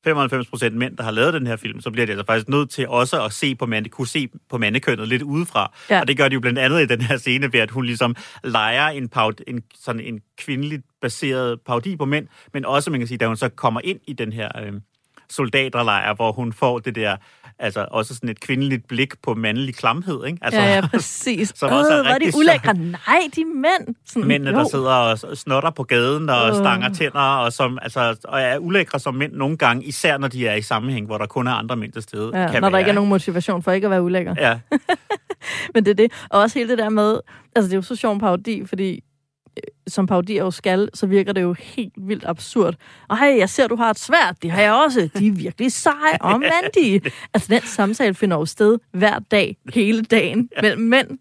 [0.07, 2.71] 95 procent mænd, der har lavet den her film, så bliver det altså faktisk nødt
[2.71, 5.73] til også at se på mande, kunne se på mandekønnet lidt udefra.
[5.91, 6.01] Ja.
[6.01, 8.17] Og det gør de jo blandt andet i den her scene, ved at hun ligesom
[8.45, 13.07] leger en, paud, en, sådan en kvindeligt baseret parodi på mænd, men også, man kan
[13.07, 14.73] sige, da hun så kommer ind i den her øh,
[15.31, 17.17] soldaterlejr, hvor hun får det der,
[17.59, 20.39] altså også sådan et kvindeligt blik på mandlig klamhed, ikke?
[20.43, 21.53] Altså, Ja, ja, præcis.
[21.57, 22.75] Som også er Øh, hvor er de ulækre.
[22.75, 23.95] Nej, de mænd.
[24.07, 24.59] Sådan, mændene, jo.
[24.59, 26.57] der sidder og snotter på gaden og Åh.
[26.57, 30.47] stanger tænder, og, som, altså, og er ulækre som mænd nogle gange, især når de
[30.47, 32.31] er i sammenhæng, hvor der kun er andre mænd til stede.
[32.35, 34.35] Ja, kan når der være, ikke er nogen motivation for ikke at være ulækker.
[34.39, 34.59] Ja,
[35.75, 36.13] Men det er det.
[36.31, 37.21] Og også hele det der med,
[37.57, 39.01] altså det er jo så sjov en parodi, fordi øh,
[39.87, 42.75] som parodier jo skal, så virker det jo helt vildt absurd.
[43.09, 44.43] Og hey, jeg ser, du har et svært.
[44.43, 45.09] Det har jeg også.
[45.19, 47.01] De er virkelig seje og mandige.
[47.35, 51.19] Altså, den samtale finder jo sted hver dag, hele dagen, mellem mænd.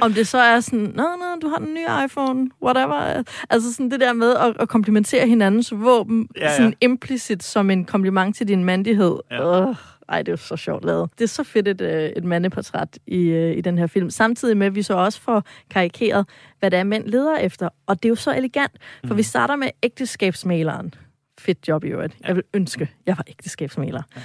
[0.00, 3.22] Om det så er sådan, nå, nå, du har den nye iPhone, whatever.
[3.50, 6.56] Altså sådan det der med at, at komplimentere hinandens våben, Ja, ja.
[6.56, 9.16] sådan implicit som en kompliment til din mandighed.
[9.30, 9.68] Ja.
[9.68, 9.74] Øh,
[10.12, 11.10] Ej, det er jo så sjovt lavet.
[11.18, 14.10] Det er så fedt et, øh, et mandeportræt i, øh, i den her film.
[14.10, 16.26] Samtidig med, at vi så også får karikeret,
[16.58, 17.68] hvad det er, mænd leder efter.
[17.86, 18.72] Og det er jo så elegant,
[19.06, 19.18] for mm.
[19.18, 20.94] vi starter med ægteskabsmaleren.
[21.40, 22.16] Fedt job i øvrigt.
[22.26, 24.02] Jeg vil ønske, jeg var ægteskabsmaler.
[24.16, 24.20] Ja.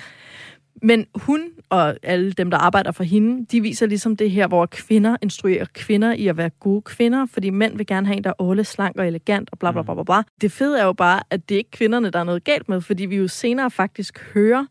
[0.81, 4.65] Men hun og alle dem, der arbejder for hende, de viser ligesom det her, hvor
[4.65, 8.29] kvinder instruerer kvinder i at være gode kvinder, fordi mænd vil gerne have en, der
[8.29, 10.23] er åle, slank og elegant og bla bla bla bla bla.
[10.41, 12.81] Det fede er jo bare, at det er ikke kvinderne, der er noget galt med,
[12.81, 14.65] fordi vi jo senere faktisk hører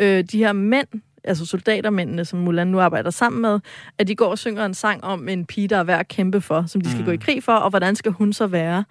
[0.00, 0.86] øh, de her mænd,
[1.24, 3.60] altså soldatermændene, som Mulan nu arbejder sammen med,
[3.98, 6.40] at de går og synger en sang om en pige, der er værd at kæmpe
[6.40, 7.06] for, som de skal mm.
[7.06, 8.84] gå i krig for, og hvordan skal hun så være?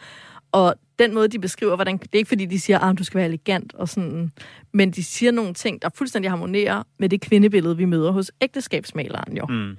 [0.52, 3.04] Og den måde, de beskriver, hvordan, det er ikke fordi, de siger, at ah, du
[3.04, 4.32] skal være elegant og sådan,
[4.74, 9.38] men de siger nogle ting, der fuldstændig harmonerer med det kvindebillede, vi møder hos ægteskabsmaleren
[9.38, 9.45] jo.
[9.45, 9.56] Mm.
[9.56, 9.78] Min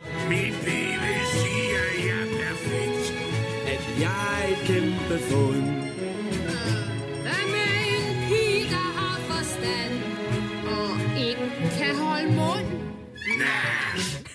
[0.65, 3.15] baby siger, jeg er perfekt,
[3.67, 5.60] at jeg er et kæmpe fund.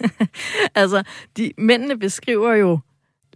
[0.75, 1.03] altså,
[1.37, 2.79] de, mændene beskriver jo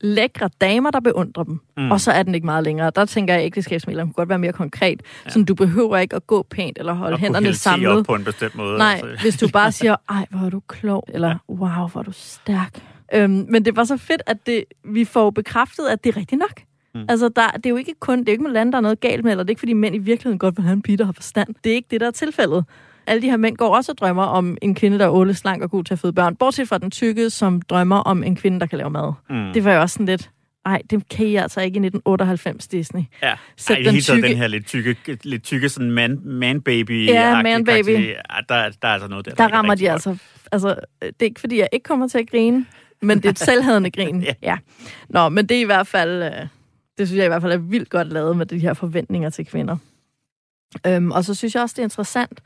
[0.01, 1.59] lækre damer, der beundrer dem.
[1.77, 1.91] Mm.
[1.91, 2.91] Og så er den ikke meget længere.
[2.95, 5.01] Der tænker jeg, at ægteskabsmægleren kunne godt være mere konkret.
[5.25, 5.29] Ja.
[5.29, 8.05] Så du behøver ikke at gå pænt eller holde og hænderne samlet.
[8.05, 8.77] på en bestemt måde.
[8.77, 9.21] Nej, altså.
[9.21, 12.79] hvis du bare siger, ej, hvor er du klog, eller wow, hvor er du stærk.
[13.13, 16.39] Øhm, men det var så fedt, at det, vi får bekræftet, at det er rigtigt
[16.39, 16.61] nok.
[16.95, 17.05] Mm.
[17.09, 18.99] Altså, der, det er jo ikke kun, det er ikke med lande, der er noget
[18.99, 20.97] galt med, eller det er ikke, fordi mænd i virkeligheden godt vil have en pige,
[20.97, 21.55] der har forstand.
[21.63, 22.65] Det er ikke det, der er tilfældet
[23.09, 25.63] alle de her mænd går også og drømmer om en kvinde, der er åle, slank
[25.63, 26.35] og god til at føde børn.
[26.35, 29.13] Bortset fra den tykke, som drømmer om en kvinde, der kan lave mad.
[29.29, 29.53] Mm.
[29.53, 30.29] Det var jo også sådan lidt...
[30.65, 33.01] Nej, det kan I altså ikke i 1998 Disney.
[33.23, 34.27] Ja, Sæt Ej, den, tykke...
[34.27, 37.89] den her lidt tykke, lidt tykke sådan man, man baby Ja, man baby.
[37.89, 38.13] Ja,
[38.49, 39.31] der, der er altså noget der.
[39.31, 40.17] Der, der rammer de altså...
[40.51, 42.65] Altså, det er ikke fordi, jeg ikke kommer til at grine,
[43.01, 44.21] men det er et selvhedende grin.
[44.21, 44.33] ja.
[44.41, 44.57] ja.
[45.09, 46.23] Nå, men det er i hvert fald...
[46.23, 46.47] Øh,
[46.97, 49.45] det synes jeg i hvert fald er vildt godt lavet med de her forventninger til
[49.45, 49.77] kvinder.
[50.87, 52.41] Øhm, og så synes jeg også, det er interessant,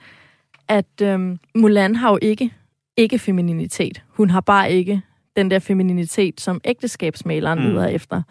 [0.68, 2.54] at øhm, Mulan har jo ikke
[2.98, 4.04] ikke femininitet.
[4.08, 5.02] Hun har bare ikke
[5.36, 7.66] den der femininitet, som ægteskabsmaleren mm.
[7.66, 8.22] leder efter.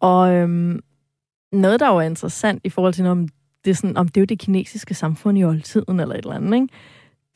[0.00, 0.80] Og øhm,
[1.52, 3.28] noget, der jo er interessant i forhold til, om
[3.64, 6.34] det er, sådan, om det er jo det kinesiske samfund i oldtiden eller et eller
[6.34, 6.68] andet, ikke?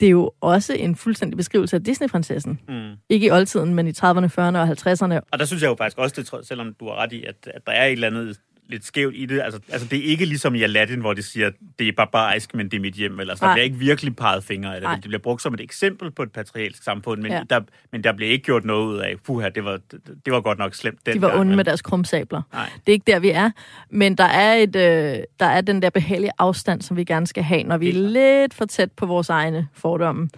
[0.01, 2.59] det er jo også en fuldstændig beskrivelse af Disney-prinsessen.
[2.67, 2.91] Mm.
[3.09, 5.19] Ikke i oldtiden, men i 30'erne, 40'erne og 50'erne.
[5.31, 7.65] Og der synes jeg jo faktisk også, det, selvom du har ret i, at, at
[7.65, 8.39] der er et eller andet
[8.71, 9.41] lidt skævt i det.
[9.41, 12.71] Altså, altså, det er ikke ligesom i Aladdin, hvor de siger, det er barbarisk, men
[12.71, 13.19] det er mit hjem.
[13.19, 14.89] Eller, så der bliver ikke virkelig peget fingre af det.
[14.93, 17.43] Det bliver brugt som et eksempel på et patriarkalsk samfund, men, ja.
[17.49, 19.79] der, men der bliver ikke gjort noget ud af, puha, det var,
[20.25, 21.55] det var godt nok slemt den De var gang, onde men...
[21.55, 22.41] med deres krumsabler.
[22.53, 22.69] Nej.
[22.75, 23.51] Det er ikke der, vi er.
[23.89, 27.43] Men der er, et, øh, der er den der behagelige afstand, som vi gerne skal
[27.43, 30.29] have, når vi er lidt for tæt på vores egne fordomme,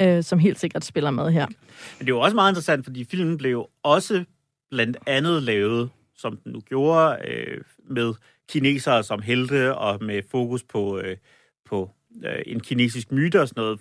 [0.00, 1.46] øh, som helt sikkert spiller med her.
[1.46, 1.56] Men
[1.98, 4.24] det er jo også meget interessant, fordi filmen blev også
[4.70, 8.14] blandt andet lavet som den nu gjorde, øh, med
[8.48, 11.16] kinesere som helte og med fokus på, øh,
[11.64, 11.90] på
[12.24, 13.80] øh, en kinesisk myte og sådan noget,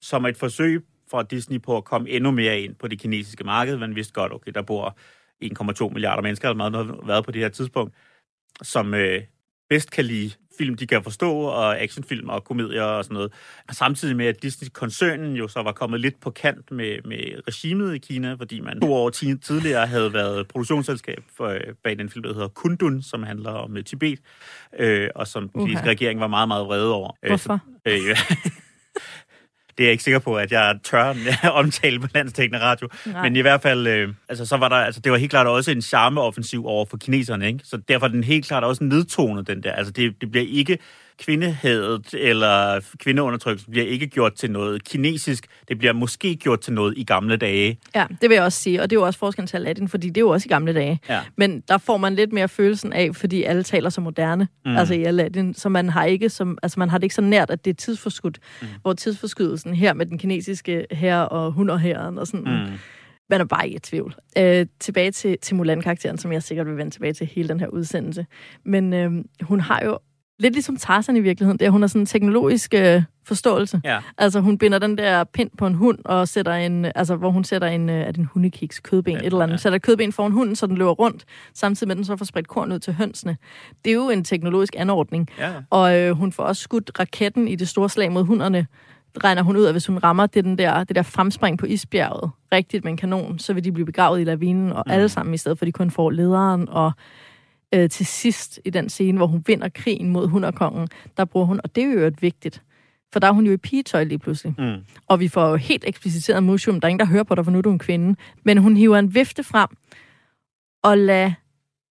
[0.00, 3.76] som et forsøg fra Disney på at komme endnu mere ind på det kinesiske marked.
[3.76, 4.96] Man vidste godt, okay, der bor
[5.44, 7.94] 1,2 milliarder mennesker, eller meget har været på det her tidspunkt,
[8.62, 9.22] som øh,
[9.68, 13.32] bedst kan lide film, de kan forstå, og actionfilm og komedier og sådan noget.
[13.72, 17.98] Samtidig med, at Disney-koncernen jo så var kommet lidt på kant med, med regimet i
[17.98, 22.32] Kina, fordi man to år tidligere havde været produktionsselskab for, øh, bag den film, der
[22.32, 24.18] hedder Kundun, som handler om øh, Tibet,
[24.78, 27.10] øh, og som den kinesiske regering var meget, meget vrede over.
[27.26, 27.60] Hvorfor?
[27.86, 28.50] Øh, så, øh,
[29.78, 31.14] det er jeg ikke sikker på, at jeg tør
[31.60, 32.88] omtale på landstækkende radio.
[33.06, 33.22] Nej.
[33.22, 35.70] Men i hvert fald, øh, altså, så var der, altså, det var helt klart også
[35.70, 37.60] en charmeoffensiv over for kineserne, ikke?
[37.64, 39.72] Så derfor er den helt klart også nedtonet, den der.
[39.72, 40.78] Altså, det, det bliver ikke
[41.18, 45.46] kvindehadet eller kvindeundertrykkelse bliver ikke gjort til noget kinesisk.
[45.68, 47.78] Det bliver måske gjort til noget i gamle dage.
[47.94, 48.82] Ja, det vil jeg også sige.
[48.82, 50.74] Og det er jo også forskellen til Aladdin, fordi det er jo også i gamle
[50.74, 51.00] dage.
[51.08, 51.20] Ja.
[51.36, 54.48] Men der får man lidt mere følelsen af, fordi alle taler så moderne.
[54.64, 54.76] Mm.
[54.76, 55.54] Altså i Aladdin.
[55.54, 57.74] Så man har, ikke som, altså man har det ikke så nært, at det er
[57.74, 58.38] tidsforskudt.
[58.62, 58.68] Mm.
[58.82, 62.44] Hvor tidsforskydelsen her med den kinesiske her og hun og herren og sådan...
[62.44, 62.78] Mm.
[63.30, 64.14] Man er bare ikke i tvivl.
[64.38, 67.66] Øh, tilbage til, til Mulan-karakteren, som jeg sikkert vil vende tilbage til hele den her
[67.66, 68.26] udsendelse.
[68.64, 69.98] Men øh, hun har jo
[70.38, 73.80] lidt ligesom Tarzan i virkeligheden, det er, hun har sådan en teknologisk øh, forståelse.
[73.84, 74.00] Ja.
[74.18, 77.44] Altså, hun binder den der pind på en hund, og sætter en, altså, hvor hun
[77.44, 79.58] sætter en, øh, er det en hundekiks, kødben, ja, et eller andet, ja.
[79.58, 82.72] sætter kødben foran hunden, så den løber rundt, samtidig med, den så får spredt korn
[82.72, 83.36] ud til hønsene.
[83.84, 85.28] Det er jo en teknologisk anordning.
[85.38, 85.52] Ja.
[85.70, 88.66] Og øh, hun får også skudt raketten i det store slag mod hunderne,
[89.24, 92.30] regner hun ud, at hvis hun rammer det, den der, det der fremspring på isbjerget
[92.52, 94.92] rigtigt med en kanon, så vil de blive begravet i lavinen, og mm.
[94.92, 96.92] alle sammen, i stedet for at de kun får lederen og
[97.74, 101.60] øh, til sidst i den scene, hvor hun vinder krigen mod hunderkongen, der bruger hun,
[101.64, 102.62] og det er jo et vigtigt,
[103.12, 104.54] for der er hun jo i pigetøj lige pludselig.
[104.58, 104.84] Mm.
[105.06, 107.52] Og vi får jo helt ekspliciteret Mushroom, der er ingen, der hører på dig, for
[107.52, 108.16] nu er du en kvinde.
[108.42, 109.68] Men hun hiver en vifte frem
[110.82, 111.32] og lader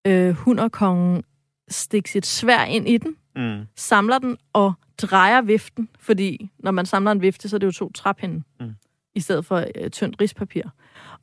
[0.06, 1.22] øh, hunderkongen
[1.68, 3.66] stikke sit svær ind i den, mm.
[3.76, 7.72] samler den og drejer viften, fordi når man samler en vifte, så er det jo
[7.72, 8.74] to træpinde, mm.
[9.14, 10.62] i stedet for øh, tyndt rispapir.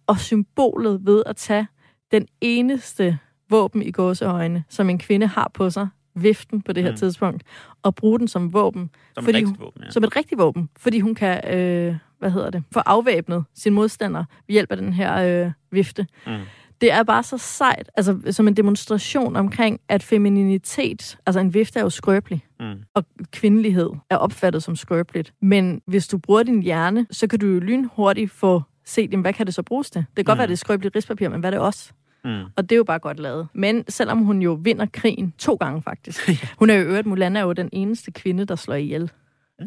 [0.07, 1.67] Og symbolet ved at tage
[2.11, 3.19] den eneste
[3.51, 6.97] våben i gåseøjne, som en kvinde har på sig, viften på det her mm.
[6.97, 7.43] tidspunkt,
[7.83, 8.89] og bruge den som våben.
[9.15, 9.89] Som fordi et rigtigt våben, ja.
[9.89, 14.25] Som et rigtigt våben, fordi hun kan, øh, hvad hedder det, få afvæbnet sin modstander
[14.47, 16.07] ved hjælp af den her øh, vifte.
[16.27, 16.33] Mm.
[16.81, 21.79] Det er bare så sejt, altså som en demonstration omkring, at femininitet, altså en vifte
[21.79, 22.73] er jo skrøbelig, Mm.
[22.93, 25.33] og kvindelighed er opfattet som skrøbeligt.
[25.41, 29.33] Men hvis du bruger din hjerne, så kan du jo lynhurtigt få set, jamen, hvad
[29.33, 29.99] kan det så bruges til?
[30.01, 30.39] Det kan godt Mm.
[30.39, 31.91] være, det er skrøbeligt rispapir, men hvad er det også?
[32.25, 32.43] Mm.
[32.55, 33.47] Og det er jo bare godt lavet.
[33.53, 36.29] Men selvom hun jo vinder krigen to gange faktisk.
[36.59, 39.11] Hun er jo øvrigt, Mulan er jo den eneste kvinde, der slår ihjel.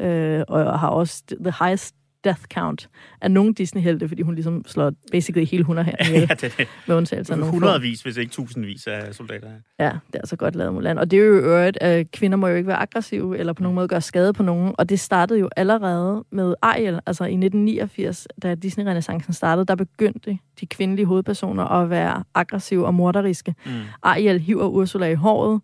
[0.01, 2.89] Øh, og har også the highest death count
[3.21, 6.95] af nogle Disney-helte, fordi hun ligesom slår basically hele 100 her ihjel, ja, det med
[6.95, 9.47] undtagelse af nogle hundredvis, hvis ikke tusindvis af soldater.
[9.79, 10.97] Ja, det er altså godt lavet, Mulan.
[10.97, 13.75] Og det er jo øvrigt, at kvinder må jo ikke være aggressive, eller på nogen
[13.75, 14.75] måde gøre skade på nogen.
[14.77, 20.37] Og det startede jo allerede med Ariel, altså i 1989, da Disney-renaissancen startede, der begyndte
[20.59, 23.55] de kvindelige hovedpersoner at være aggressive og morderiske.
[23.65, 23.71] Mm.
[24.03, 25.61] Ariel hiver Ursula i håret.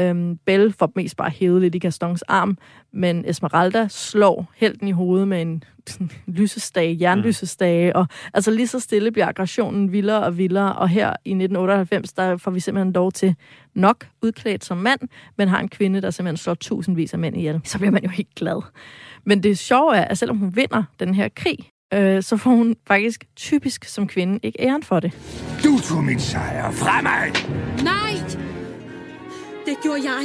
[0.00, 2.58] Øhm, Belle får mest bare hævet lidt i Gastons arm,
[2.92, 8.80] men Esmeralda slår helten i hovedet med en sådan, lysestage, jernlysestage, og altså lige så
[8.80, 13.12] stille bliver aggressionen vildere og vildere, og her i 1998, der får vi simpelthen lov
[13.12, 13.34] til
[13.74, 15.00] nok udklædt som mand,
[15.38, 17.60] men har en kvinde, der simpelthen slår tusindvis af mænd ihjel.
[17.64, 18.62] Så bliver man jo helt glad.
[19.24, 21.58] Men det sjove er, at selvom hun vinder den her krig,
[21.94, 25.12] øh, så får hun faktisk typisk som kvinde ikke æren for det.
[25.64, 27.32] Du tog min sejr fra mig!
[27.84, 28.11] Nej!
[29.66, 30.24] Det gjorde jeg.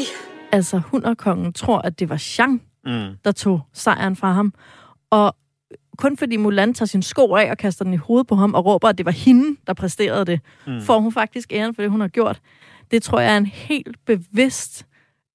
[0.52, 3.16] Altså, hunderkongen tror, at det var Jean, Mm.
[3.26, 4.54] der tog sejren fra ham.
[5.10, 5.36] Og
[5.98, 8.66] kun fordi Mulan tager sin sko af og kaster den i hovedet på ham og
[8.66, 10.82] råber, at det var hende, der præsterede det, mm.
[10.82, 12.42] får hun faktisk æren for det, hun har gjort.
[12.92, 14.86] Det tror jeg er en helt bevidst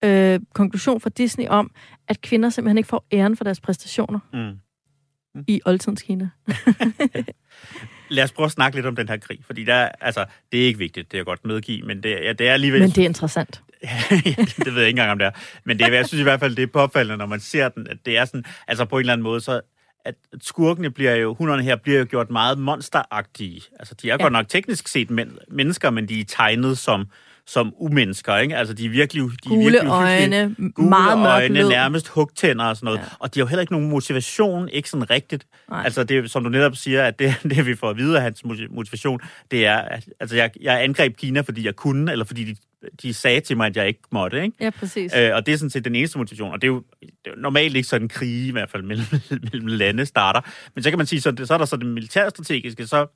[0.05, 1.71] øh, konklusion fra Disney om,
[2.09, 5.45] at kvinder simpelthen ikke får æren for deres præstationer Mm.
[5.49, 6.29] i oldtidens Kina.
[8.11, 10.63] Lad os prøve at snakke lidt om den her krig, fordi der, er- altså, det
[10.63, 12.81] er ikke vigtigt, det er jeg godt medgive, men det, ja, det er alligevel...
[12.81, 13.63] Men det er interessant.
[14.65, 15.31] Det ved jeg ikke engang, om det er.
[15.65, 17.87] Men det, er- jeg synes i hvert fald, det er påfaldende, når man ser den,
[17.91, 19.61] at det er sådan, altså på en eller anden måde, så
[20.05, 23.63] at skurkene bliver jo, hunderne her bliver jo gjort meget monsteragtige.
[23.79, 24.23] Altså, de er ja.
[24.23, 27.07] godt nok teknisk set men, mennesker, men de er tegnet som,
[27.47, 28.57] som umennesker, ikke?
[28.57, 30.57] Altså, de er virkelig, de er Gule virkelig øjne.
[30.75, 31.69] Gule meget øjne, lyd.
[31.69, 32.99] nærmest hugtænder og sådan noget.
[32.99, 33.05] Ja.
[33.19, 35.47] Og de har jo heller ikke nogen motivation, ikke sådan rigtigt.
[35.71, 35.85] Nej.
[35.85, 38.45] Altså, det, som du netop siger, at det, det vi får at vide af hans
[38.45, 42.45] motiv- motivation, det er, at altså, jeg, jeg angreb Kina, fordi jeg kunne, eller fordi
[42.45, 42.57] de,
[43.03, 44.57] de sagde til mig, at jeg ikke måtte, ikke?
[44.61, 45.13] Ja, præcis.
[45.17, 47.31] Øh, og det er sådan set den eneste motivation, og det er jo, det er
[47.31, 49.07] jo normalt ikke sådan en krig, i hvert fald mellem,
[49.53, 50.41] mellem lande starter.
[50.75, 53.07] Men så kan man sige, så, så er der så det militærstrategiske, så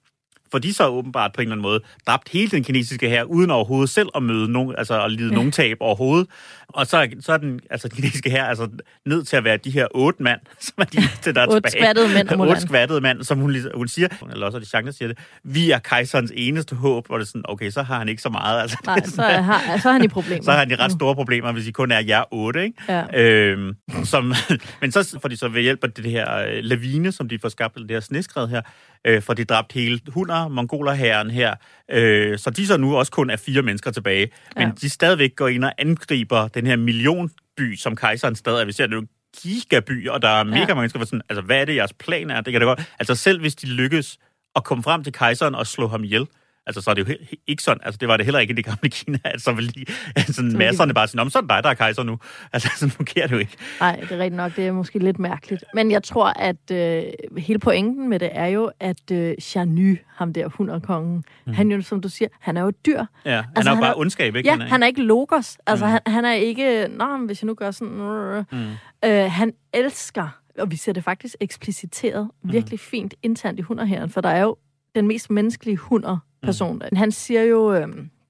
[0.52, 3.50] får de så åbenbart på en eller anden måde dræbt hele den kinesiske her uden
[3.50, 5.35] overhovedet selv at møde nogen, altså at lide ja.
[5.35, 6.26] nogen tab overhovedet.
[6.68, 8.68] Og så, så er den altså, den kinesiske her altså
[9.06, 11.56] nødt til at være de her otte mand, som er de eneste, der er Otte
[11.56, 11.82] tilbage.
[11.82, 12.40] skvattede mænd.
[12.40, 15.09] Otte skvattede mand, som hun, ligesom- hun siger, eller også er det Chang, der siger
[15.09, 18.22] det, vi er kejserens eneste håb, og det er sådan, okay, så har han ikke
[18.22, 18.61] så meget.
[18.61, 20.42] Altså, Nej, så er, har, så er han i problemer.
[20.42, 22.82] så har de ret store problemer, hvis I kun er jer otte, ikke?
[22.88, 23.22] Ja.
[23.22, 24.35] Øhm, som,
[24.80, 27.48] men så får de så ved hjælp af det her øh, lavine, som de får
[27.48, 28.61] skabt, det her sneskred her,
[29.04, 31.54] øh, får de dræbt hele hunder, mongolerherren her,
[31.90, 34.72] øh, så de så nu også kun er fire mennesker tilbage, men Ja.
[34.80, 38.64] de stadigvæk går ind og angriber den her millionby, som kejseren stadig er.
[38.64, 39.09] Vi ser, det jo en
[39.42, 40.66] gigaby, og der er mega Ja.
[40.66, 42.40] mange mennesker, er sådan, altså hvad er det, jeres plan er?
[42.40, 42.82] Det kan det godt.
[42.98, 44.18] Altså selv hvis de lykkes
[44.56, 46.26] at komme frem til kejseren og slå ham ihjel,
[46.66, 48.57] Altså, så er det jo he- ikke sådan, altså det var det heller ikke i
[48.57, 51.62] det gamle Kina, altså vel lige, altså, masserne bare sådan, om så er det dig,
[51.62, 52.18] der er kejser nu.
[52.52, 53.57] Altså, sådan fungerer det jo ikke.
[53.81, 54.57] Nej, det er rigtigt nok.
[54.57, 55.64] Det er måske lidt mærkeligt.
[55.74, 57.02] Men jeg tror, at øh,
[57.38, 61.52] hele pointen med det er jo, at øh, Chanu, ham der hunderkongen, mm.
[61.52, 63.05] han jo, som du siger, han er jo dyr.
[63.24, 64.48] Ja, han Altså, er jo han bare er- ondskab, ikke?
[64.48, 65.59] Ja, han er ikke logos.
[65.66, 65.90] Altså, Mm.
[65.90, 68.44] han, han er ikke, nå, hvis jeg nu gør sådan...
[68.52, 68.59] Mm.
[69.05, 72.52] øh, han elsker, og vi ser det faktisk ekspliciteret, Mm.
[72.52, 74.57] virkelig fint internt i hunderherren, for der er jo
[74.96, 76.82] den mest menneskelige hunderperson.
[76.90, 76.96] Mm.
[76.96, 77.88] Han siger jo, øh,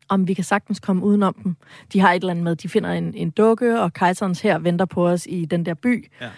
[0.08, 1.56] om vi kan sagtens komme udenom dem.
[1.92, 4.84] De har et eller andet med, de finder en, en dukke, og kejserens her venter
[4.84, 6.10] på os i den der by.
[6.20, 6.28] Ja.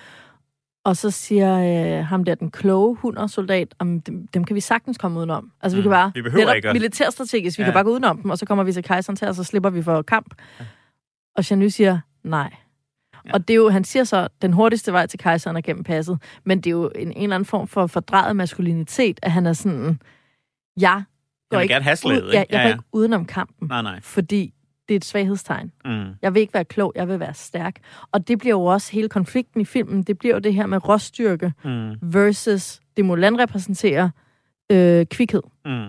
[0.84, 1.58] Og så siger
[1.98, 5.50] øh, ham der, den kloge hundersoldat, om dem, dem kan vi sagtens komme udenom.
[5.60, 5.82] Altså, vi Mm.
[5.82, 6.10] kan bare...
[6.14, 7.66] Vi behøver ikke at- Militærstrategisk, vi Ja.
[7.66, 9.70] kan bare gå udenom dem, og så kommer vi til kejserens her, og så slipper
[9.70, 10.34] vi for kamp.
[11.36, 12.54] Og Chanu siger, nej.
[13.26, 13.32] Ja.
[13.34, 16.18] Og det er jo, han siger så, den hurtigste vej til kejseren er gennem passet,
[16.44, 19.52] men det er jo en, en eller anden form for fordrejet maskulinitet, at han er
[19.52, 20.00] sådan,
[20.80, 21.02] jeg
[21.50, 22.36] går vil ikke, gerne have slaget, ud, ikke?
[22.38, 22.68] jeg, jeg Ja, ja.
[22.68, 24.00] ikke udenom kampen, Nej, nej.
[24.02, 24.54] fordi
[24.88, 25.72] det er et svaghedstegn.
[25.84, 26.04] Mm.
[26.22, 27.74] Jeg vil ikke være klog, jeg vil være stærk.
[28.12, 30.88] Og det bliver jo også hele konflikten i filmen, det bliver jo det her med
[30.88, 31.94] råstyrke Mm.
[32.02, 34.10] versus det Mulan repræsenterer
[34.72, 35.42] øh, kvikhed.
[35.64, 35.86] Mm.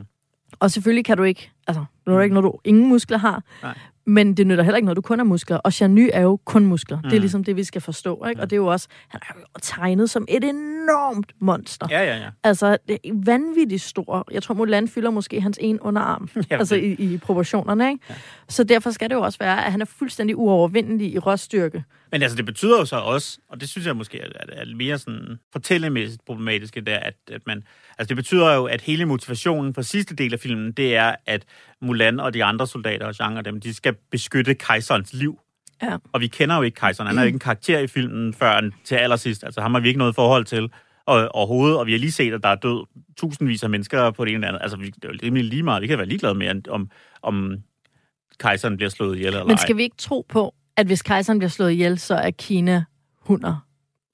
[0.59, 3.43] Og selvfølgelig kan du ikke, altså, nu er det ikke noget, du ingen muskler har,
[3.63, 3.77] Nej.
[4.09, 5.57] Men det nytter heller ikke, når du kun har muskler.
[5.57, 6.97] Og Janu er jo kun muskler.
[6.97, 7.03] Mm.
[7.03, 7.21] Det er Mm.
[7.21, 8.25] ligesom det, vi skal forstå.
[8.25, 8.41] Ikke?
[8.41, 11.87] Og det er jo også, han er jo tegnet som et enormt monster.
[11.89, 12.29] Ja, ja, ja.
[12.43, 14.27] Altså, det er vanvittigt stor.
[14.31, 16.29] Jeg tror, Mulan fylder måske hans en underarm.
[16.51, 18.03] Ja, altså i, i proportionerne, ikke?
[18.09, 18.15] Ja.
[18.49, 21.83] Så derfor skal det jo også være, at han er fuldstændig uovervindelig i råstyrke.
[22.11, 24.75] Men altså, det betyder jo så også, og det synes jeg måske er, er, er
[24.75, 27.63] mere sådan fortællemæssigt problematisk, det er, at, at man,
[27.97, 31.45] altså det betyder jo, at hele motivationen for sidste del af filmen, det er, at
[31.81, 35.39] Mulan og de andre soldater og Jean og dem, de skal beskytte kejserens liv.
[35.81, 35.97] Ja.
[36.11, 37.07] Og vi kender jo ikke kejseren.
[37.07, 39.43] Han er jo ikke en karakter i filmen før til allersidst.
[39.43, 40.71] Altså ham har vi ikke noget forhold til
[41.05, 42.85] og, overhovedet, og vi har lige set, at der er død
[43.17, 44.61] tusindvis af mennesker på det ene eller andet.
[44.61, 45.81] Altså, vi, det er jo rimelig lige meget.
[45.81, 46.89] Vi kan være ligeglade med, om,
[47.21, 47.57] om
[48.39, 49.57] kejseren bliver slået ihjel eller Men ej.
[49.57, 52.83] skal vi ikke tro på, at hvis kejseren bliver slået ihjel, så er Kina
[53.21, 53.65] hunder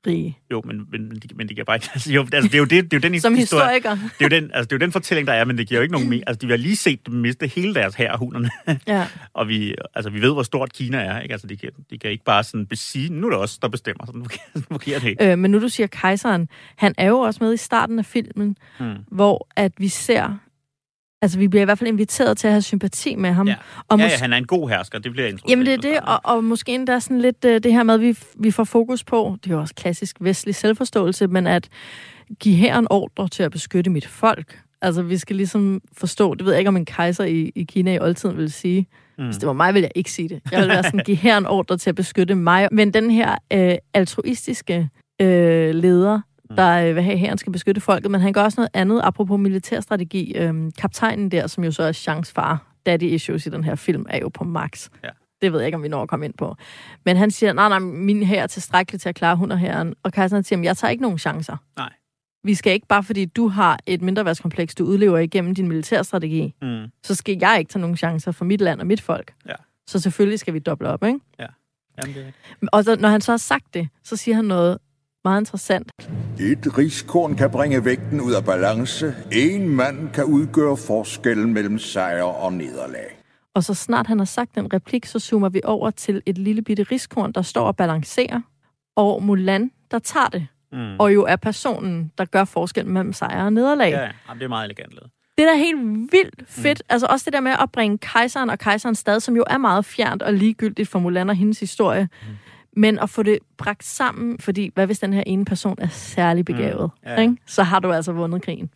[0.08, 0.38] rige?
[0.51, 1.89] Jo, men, men, men, de, men de kan bare ikke...
[1.93, 3.95] Altså, jo, altså, det er jo, det, det er jo den Som historie, historiker.
[4.19, 5.80] Det er, jo den, altså, det er jo den fortælling, der er, men det giver
[5.80, 6.23] jo ikke nogen mening.
[6.28, 8.49] Altså, de har lige set dem miste hele deres her hunderne.
[8.88, 9.08] Ja.
[9.34, 11.19] og vi, altså, vi ved, hvor stort Kina er.
[11.19, 11.32] Ikke?
[11.34, 14.06] Altså, de, kan, de kan ikke bare sådan besige, nu er det os, der bestemmer.
[14.06, 15.32] Sådan fungerer- fungerer det ikke.
[15.32, 18.58] Øh, men nu du siger kejseren, han er jo også med i starten af filmen,
[18.80, 18.95] Hmm.
[19.12, 20.38] hvor at vi ser,
[21.25, 23.47] altså vi bliver i hvert fald inviteret til at have sympati med ham.
[23.47, 23.55] Ja.
[23.88, 25.49] Og ja, ja, han er en god hersker, det bliver introduceret.
[25.51, 28.01] Jamen det er det, og, og måske endda sådan lidt øh, det her med, at
[28.01, 31.69] vi, vi får fokus på, det er jo også klassisk vestlig selvforståelse, men at
[32.39, 34.59] give her en ordre til at beskytte mit folk.
[34.81, 37.93] Altså vi skal ligesom forstå, det ved jeg ikke, om en kejser i, i Kina
[37.93, 38.88] i oldtiden vil sige.
[39.17, 39.25] Mm.
[39.25, 40.41] Hvis det var mig, ville jeg ikke sige det.
[40.51, 42.67] Jeg ville være sådan, give her en ordre til at beskytte mig.
[42.71, 44.89] Men den her øh, altruistiske
[45.21, 48.69] øh, leder, der vil have, at hæren skal beskytte folket, men han gør også noget
[48.73, 50.34] andet, apropos militærstrategi.
[50.38, 54.05] Øh, kaptajnen der, som jo så er Chance far, daddy issues i den her film,
[54.10, 54.89] er jo på max.
[55.03, 55.10] Ja.
[55.41, 56.55] Det ved jeg ikke, om vi når at komme ind på.
[57.05, 59.93] Men han siger, nej, nej, min her er tilstrækkelig til at klare hunderherren.
[60.03, 61.58] Og kejseren siger, jeg tager ikke nogen chancer.
[61.77, 61.89] Nej.
[62.43, 66.86] Vi skal ikke, bare fordi du har et mindreværdskompleks, du udlever igennem din militærstrategi, Mm.
[67.03, 69.34] så skal jeg ikke tage nogen chancer for mit land og mit folk.
[69.47, 69.53] Ja.
[69.88, 71.19] Så selvfølgelig skal vi doble op, ikke?
[71.39, 71.45] Ja.
[72.03, 72.25] Jamen, det
[72.62, 72.67] er.
[72.71, 74.77] Og så, når han så har sagt det, så siger han noget
[75.25, 75.91] meget interessant.
[76.39, 79.13] Et riskorn kan bringe vægten ud af balance.
[79.31, 83.21] En mand kan udgøre forskellen mellem sejr og nederlag.
[83.55, 86.61] Og så snart han har sagt den replik, så zoomer vi over til et lille
[86.61, 88.41] bitte riskorn, der står og balancerer,
[88.95, 90.99] og Mulan, der tager det, Mm.
[90.99, 93.91] og jo er personen, der gør forskel mellem sejr og nederlag.
[93.91, 94.09] Ja, ja.
[94.27, 95.09] Jamen, det er meget elegant lavet.
[95.38, 95.79] Det er da helt
[96.11, 96.81] vildt fedt.
[96.85, 96.93] Mm.
[96.93, 99.85] Altså også det der med at bringe kejseren og kejserens stad, som jo er meget
[99.85, 102.27] fjernt og ligegyldigt for Mulan og hendes historie, mm.
[102.75, 106.45] Men at få det bragt sammen, fordi hvad hvis den her ene person er særlig
[106.45, 107.15] begavet, Ja, mm.
[107.15, 107.21] ja.
[107.21, 107.38] ikke?
[107.45, 108.69] så har du altså vundet krigen.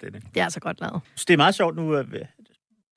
[0.00, 0.22] Det er det.
[0.34, 1.00] Det er altså godt lavet.
[1.14, 2.06] Så det er meget sjovt nu, at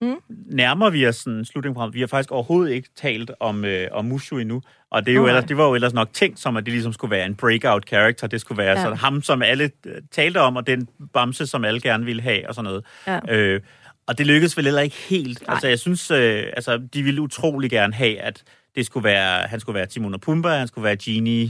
[0.02, 0.16] Mm.
[0.52, 1.94] nærmer vi os sådan slutningen.
[1.94, 4.62] Vi har faktisk overhovedet ikke talt om, øh, om Mushu endnu.
[4.92, 5.30] Og det, er jo Nej.
[5.30, 7.88] ellers, det var jo ellers nok tænkt som, at det ligesom skulle være en breakout
[7.88, 8.28] character.
[8.28, 8.78] Det skulle være Ja.
[8.78, 8.82] ja.
[8.84, 12.48] sådan, ham, som alle øh, talte om, og den bamse, som alle gerne ville have,
[12.50, 12.86] og sådan noget.
[13.08, 13.20] Ja.
[13.36, 13.62] Øh,
[14.08, 15.42] og det lykkedes vel heller ikke helt.
[15.48, 15.54] Nej.
[15.54, 18.44] Altså, jeg synes, øh, altså, de ville utrolig gerne have, at
[18.76, 21.50] det skulle være, han skulle være Timon og Pumba, han skulle være Genie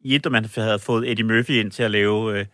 [0.00, 2.38] i et, og man havde fået Eddie Murphy ind til at lave...
[2.38, 2.46] Øh,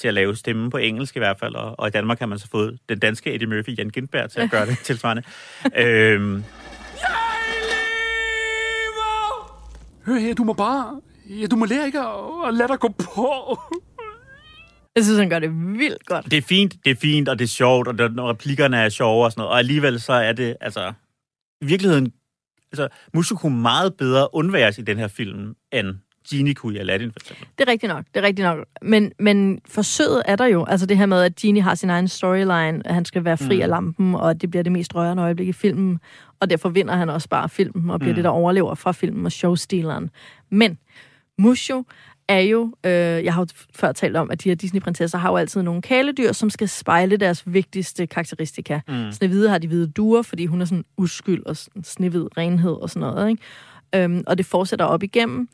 [0.00, 2.38] til at lave stemme på engelsk i hvert fald, og, og i Danmark har man
[2.38, 5.22] så fået den danske Eddie Murphy, Jan Gindberg, til at gøre det tilsvarende.
[5.76, 6.44] øhm,
[10.06, 11.00] Hør her, du må bare...
[11.28, 13.58] Ja, du må lære ikke at, at lade dig gå på.
[14.96, 16.24] Jeg synes, han gør det vildt godt.
[16.30, 18.88] det er fint, det er fint, og det er sjovt, og der, når replikkerne er
[18.88, 20.92] sjove og sådan noget, og alligevel så er det, altså,
[21.60, 22.12] i virkeligheden,
[22.72, 25.94] altså, Mushu kunne meget bedre undværes i den her film, end
[26.30, 27.46] Genie kunne i Aladdin, for eksempel.
[27.58, 28.58] Det er rigtigt nok, det er rigtigt nok.
[28.82, 30.64] Men, men forsøget er der jo.
[30.64, 33.56] Altså det her med, at Genie har sin egen storyline, at han skal være fri
[33.56, 33.62] mm.
[33.62, 35.98] af lampen, og at det bliver det mest rørende øjeblik i filmen.
[36.40, 38.14] Og derfor vinder han også bare filmen, og bliver mm.
[38.14, 40.10] det, der overlever fra filmen og showstileren.
[40.50, 40.78] Men
[41.38, 41.84] Mushu
[42.30, 42.92] er jo, øh,
[43.24, 46.32] jeg har jo før talt om, at de her Disney-prinsesser har jo altid nogle kæledyr,
[46.32, 48.80] som skal spejle deres vigtigste karakteristika.
[48.88, 49.12] Mm.
[49.12, 52.90] Snevide har de hvide duer, fordi hun er sådan uskyld og sådan snehvid renhed og
[52.90, 53.30] sådan noget.
[53.30, 53.42] Ikke?
[53.94, 55.48] Øhm, og det fortsætter op igennem,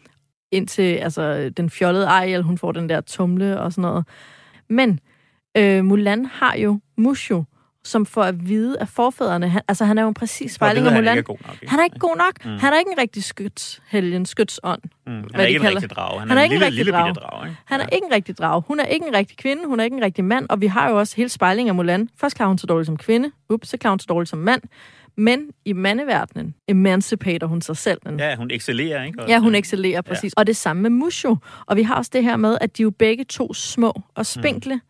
[0.52, 4.04] indtil altså, den fjollede Ariel, hun får den der tumle og sådan noget.
[4.68, 5.00] Men
[5.56, 7.44] øh, Mulan har jo Mushu,
[7.86, 9.48] som får at vide af forfædrene.
[9.48, 11.24] Han, altså, han er jo en præcis spejling af Mulan.
[11.66, 12.44] Han er ikke god nok.
[12.44, 12.58] Mm.
[12.60, 14.82] Han er ikke en rigtig skytshelgen, skytsånd.
[15.06, 15.12] Mm.
[15.12, 16.20] Han er ikke en rigtig drage.
[16.20, 17.14] Han, Han er, en ikke en lille, rigtig lille drage.
[17.14, 17.48] drage.
[17.48, 17.60] Ikke?
[17.64, 18.62] Han er ikke en rigtig drag.
[18.68, 20.90] Hun er ikke en rigtig kvinde, hun er ikke en rigtig mand, og vi har
[20.90, 22.08] jo også hele spejling af Mulan.
[22.20, 24.62] Først klarer hun så dårligt som kvinde, ups, så klarer hun så dårligt som mand.
[25.18, 28.00] Men i mandeverdenen emancipater hun sig selv.
[28.06, 28.18] Den.
[28.18, 29.22] Ja, hun excellerer, ikke?
[29.22, 30.34] Og- Ja, hun excellerer præcis.
[30.36, 30.40] Ja.
[30.40, 31.38] Og det samme med Mushu.
[31.66, 34.74] Og vi har også det her med, at de jo begge to små og spinkle,
[34.74, 34.80] mm.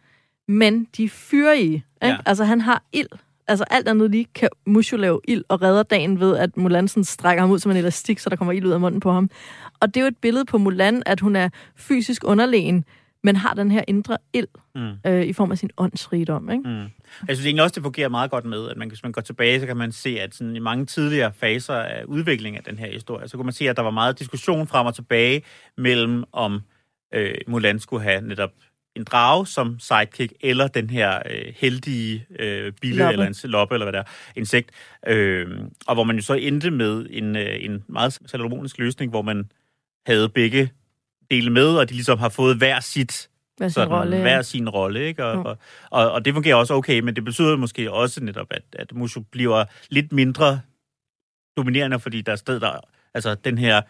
[0.49, 1.73] Men de er fyrige.
[1.73, 1.85] Ikke?
[2.03, 2.17] Ja.
[2.27, 3.09] Altså, han har ild.
[3.49, 7.05] Altså, alt andet lige kan Mushu lave ild og redder dagen ved, at Mulan sådan
[7.05, 9.31] strækker ham ud som en elastik, så der kommer ild ud af munden på ham.
[9.81, 12.85] Og det er jo et billede på Mulan, at hun er fysisk underlegen,
[13.25, 14.91] men har den her indre ild Mm.
[15.07, 16.51] øh, i form af sin åndsrigdom.
[16.51, 16.69] Ikke?
[16.69, 16.77] Mm.
[17.29, 19.61] Jeg synes egentlig også, det fungerer meget godt med, at man, hvis man går tilbage,
[19.61, 22.93] så kan man se, at sådan, i mange tidligere faser af udvikling af den her
[22.93, 25.43] historie, så kunne man se, at der var meget diskussion frem og tilbage
[25.77, 26.61] mellem, om
[27.15, 28.51] øh, Mulan skulle have netop
[28.97, 33.13] en drage som sidekick, eller den her øh, heldige øh, bille, Loppe.
[33.13, 34.05] eller en loppe, eller hvad der er,
[34.37, 34.71] insekt.
[35.07, 35.47] Øh,
[35.87, 39.51] og hvor man jo så endte med en, øh, en meget salomonisk løsning, hvor man
[40.07, 40.71] havde begge
[41.31, 44.21] dele med, og de ligesom har fået hver sit Hvad sin sådan, rolle?
[44.21, 45.25] hver sin rolle, ikke?
[45.25, 45.41] Og, Ja.
[45.43, 45.59] og,
[45.91, 49.21] og, og det fungerer også okay, men det betyder måske også netop, at, at Mushu
[49.21, 50.61] bliver lidt mindre
[51.57, 52.81] dominerende, fordi der er sted, der,
[53.15, 53.81] altså den her,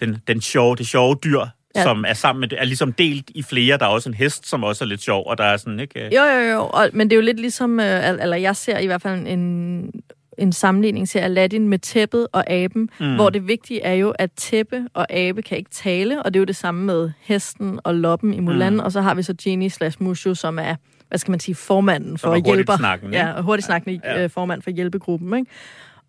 [0.00, 1.40] den, den sjove, det sjove dyr,
[1.76, 1.82] Ja.
[1.82, 3.78] som er sammen med, er ligesom delt i flere.
[3.78, 6.14] Der er også en hest, som også er lidt sjov, og der er sådan, ikke?
[6.16, 6.60] Jo, jo, jo.
[6.72, 9.90] Og, men det er jo lidt ligesom, øh, eller jeg ser i hvert fald en,
[10.38, 13.14] en sammenligning til Aladdin med tæppet og aben, mm.
[13.14, 16.40] Hvor det vigtige er jo, at tæppe og abe kan ikke tale, og det er
[16.40, 18.78] jo det samme med hesten og loppen i Mulan, mm.
[18.80, 20.74] Og så har vi så Genie slash Mushu, som er,
[21.08, 22.72] hvad skal man sige, formanden for er hjælper.
[23.18, 24.26] Ja, hurtigt snakkende Ja, ja, ja.
[24.26, 25.50] formand for hjælpegruppen, ikke?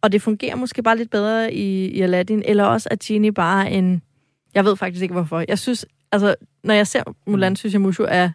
[0.02, 3.72] Og det fungerer måske bare lidt bedre i, i Aladdin, eller også er Genie bare
[3.72, 4.02] en...
[4.56, 5.44] Jeg ved faktisk ikke, hvorfor.
[5.48, 7.56] Jeg synes, altså, når jeg ser Mulan, Mm.
[7.56, 8.30] synes jeg, Mushu er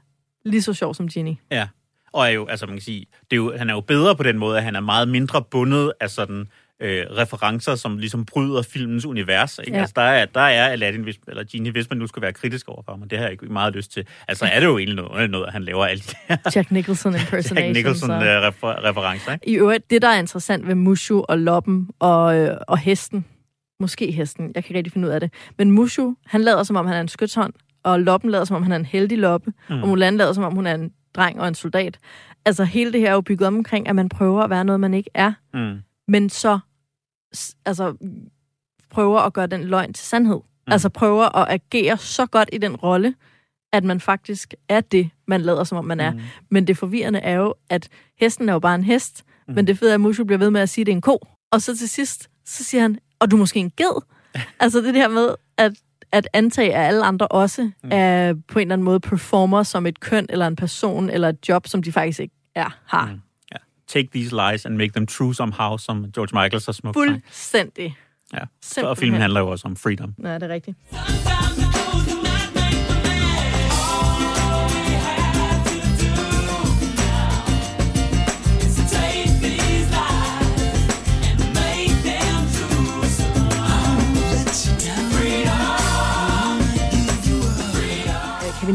[0.44, 1.36] lige så sjov som Genie.
[1.50, 1.68] Ja.
[2.12, 4.22] Og er jo, altså man kan sige, det er jo, han er jo bedre på
[4.22, 6.46] den måde, at han er meget mindre bundet af sådan
[6.82, 9.58] øh, referencer, som ligesom bryder filmens univers.
[9.58, 9.72] Ikke?
[9.72, 9.80] Ja.
[9.80, 12.68] Altså, der er, der er Aladdin, hvis, eller Genie, hvis man nu skal være kritisk
[12.68, 14.06] overfor ham, og det har jeg ikke meget lyst til.
[14.28, 17.12] Altså er det jo egentlig noget, noget at han laver alle de her Jack Nicholson
[17.14, 17.76] Jack impersonations.
[17.76, 18.18] Nicholson øh,
[18.48, 19.32] refer- referencer.
[19.32, 19.48] Ikke?
[19.48, 23.24] I øvrigt, det der er interessant ved Mushu og Loppen og, øh, og hesten,
[23.80, 26.76] måske hesten, jeg kan ikke rigtig finde ud af det, men Mushu, han lader som
[26.76, 27.52] om han er en skytshånd,
[27.82, 29.82] og Loppen lader som om han er en heldig loppe, mm.
[29.82, 31.98] og Mulan lader som om hun er en dreng og en soldat.
[32.44, 34.94] Altså hele det her er jo bygget omkring, at man prøver at være noget, man
[34.94, 35.78] ikke er, Mm.
[36.08, 36.58] men så
[37.66, 37.96] altså,
[38.90, 40.36] prøver at gøre den løgn til sandhed.
[40.36, 40.72] Mm.
[40.72, 43.14] Altså prøver at agere så godt i den rolle,
[43.72, 46.10] at man faktisk er det, man lader som om man er.
[46.10, 46.20] Mm.
[46.50, 47.88] Men det forvirrende er jo, at
[48.20, 49.54] hesten er jo bare en hest, mm.
[49.54, 51.00] men det fede er, at Mushu bliver ved med at sige, at det er en
[51.00, 51.18] ko.
[51.52, 54.02] Og så til sidst, så siger han, og du er måske en ged.
[54.60, 55.72] altså det der med, at,
[56.12, 57.88] at antage, at alle andre også mm.
[57.92, 61.48] er på en eller anden måde performer som et køn, eller en person, eller et
[61.48, 63.06] job, som de faktisk ikke er, har.
[63.06, 63.20] Mm.
[63.52, 63.56] Ja.
[63.88, 66.96] Take these lies and make them true somehow, som George Michael så smukt.
[66.96, 67.96] Fuldstændig.
[68.32, 68.40] Ja.
[68.40, 68.96] Og Simpelthen.
[68.96, 70.14] filmen handler jo også om freedom.
[70.24, 70.76] Ja, det er rigtigt.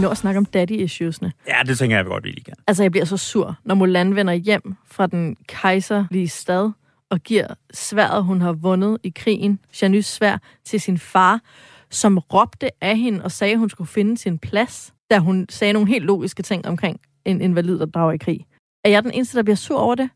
[0.06, 1.32] Nå at snakke om daddy issuesne?
[1.48, 2.54] Ja, det tænker jeg godt, vi lige kan.
[2.68, 6.72] Altså, jeg bliver så sur, når Mulan vender hjem fra den kejserlige stad
[7.10, 11.42] og giver sværet, hun har vundet i krigen, Janus svær, til sin far,
[11.90, 15.74] som råbte af hende og sagde, at hun skulle finde sin plads, da hun sagde
[15.74, 18.46] nogle helt logiske ting omkring en invalid, der drager i krig.
[18.84, 20.10] Er jeg den eneste, der bliver sur over det?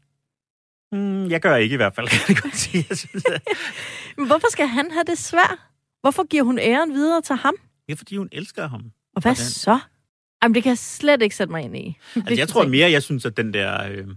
[0.91, 2.85] Mm, jeg gør ikke i hvert fald, kan jeg godt sige.
[2.89, 3.41] Jeg synes, at
[4.17, 5.59] Men hvorfor skal han have det svært?
[6.01, 7.53] Hvorfor giver hun æren videre til ham?
[7.87, 8.91] det er, fordi hun elsker ham.
[9.19, 9.51] Og hvad Hvordan?
[9.51, 9.79] så?
[10.43, 11.97] Jamen, det kan jeg slet ikke sætte mig ind i.
[12.15, 14.07] Altså, jeg tror mere, jeg synes, at den der, øh,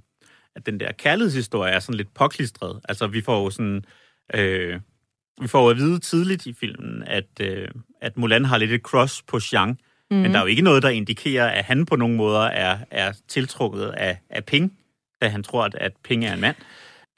[0.56, 2.80] at den der kærlighedshistorie er sådan lidt påklistret.
[2.88, 3.84] Altså, vi får jo sådan...
[4.34, 4.80] Øh,
[5.40, 7.68] vi får at vide tidligt i filmen, at, øh,
[8.00, 9.70] at Mulan har lidt et cross på Xiang.
[9.70, 10.16] Mm.
[10.16, 10.22] Mhm.
[10.22, 13.12] Men der er jo ikke noget, der indikerer, at han på nogen måder er, er
[13.28, 14.78] tiltrukket af, af Ping,
[15.22, 16.56] da han tror, at, at Ping er en mand.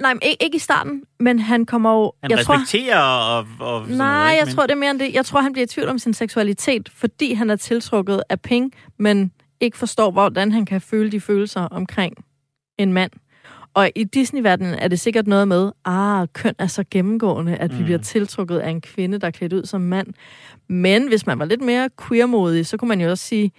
[0.02, 2.12] Nej, men ikke, ikke i starten, men han kommer jo...
[2.22, 4.38] Han jeg tror, respekterer og, og sådan Nej, noget, ikke?
[4.38, 5.14] jeg Men- tror, det er mere end det.
[5.14, 8.70] Jeg tror, han bliver i tvivl om sin seksualitet, fordi han er tiltrukket af penge,
[8.98, 12.14] men ikke forstår, hvordan han kan føle de følelser omkring
[12.78, 13.10] en mand.
[13.74, 17.78] Og i Disney-verdenen er det sikkert noget med, ah, køn er så gennemgående, at vi
[17.78, 17.84] Mm.
[17.84, 20.06] bliver tiltrukket af en kvinde, der er klædt ud som mand.
[20.68, 23.50] Men hvis man var lidt mere queermodig, så kunne man jo også sige,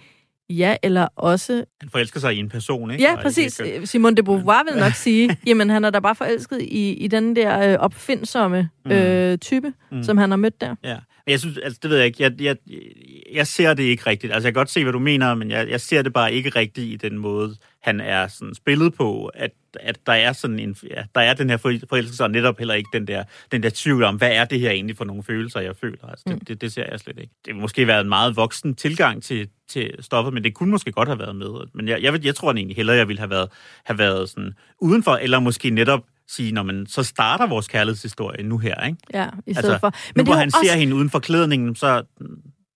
[0.50, 1.64] ja, eller også...
[1.80, 3.04] Han forelsker sig i en person, ikke?
[3.04, 3.60] Ja, præcis.
[3.84, 7.36] Simone de Beauvoir vil nok sige, jamen han er da bare forelsket i, i den
[7.36, 9.96] der øh, opfindsomme øh, type, Mm.
[9.96, 10.02] mm.
[10.02, 10.74] som han har mødt der.
[10.84, 10.94] Ja,
[11.26, 12.56] men jeg synes, altså det ved jeg ikke, jeg, jeg,
[13.34, 14.32] jeg ser det ikke rigtigt.
[14.32, 16.48] Altså jeg kan godt se, hvad du mener, men jeg, jeg ser det bare ikke
[16.50, 19.50] rigtigt i den måde, han er sådan spillet på, at,
[19.80, 22.74] at der er sådan en, ja, der er den her for- forelskelse, og netop heller
[22.74, 25.60] ikke den der, den der tvivl om, hvad er det her egentlig for nogle følelser,
[25.60, 26.06] jeg føler.
[26.08, 26.44] Altså, det, Mm.
[26.44, 27.32] det, det ser jeg slet ikke.
[27.44, 30.92] Det har måske været en meget voksen tilgang til, til stoffet, men det kunne måske
[30.92, 31.48] godt have været med.
[31.74, 33.48] Men jeg, jeg, jeg tror egentlig hellere, jeg ville have været,
[33.84, 38.58] have været sådan udenfor, eller måske netop sige, når man så starter vores kærlighedshistorie nu
[38.58, 38.98] her, ikke?
[39.14, 39.90] Ja, i stedet Altså, for.
[40.16, 42.02] nu det hvor han ser også- hende uden for klædningen, så,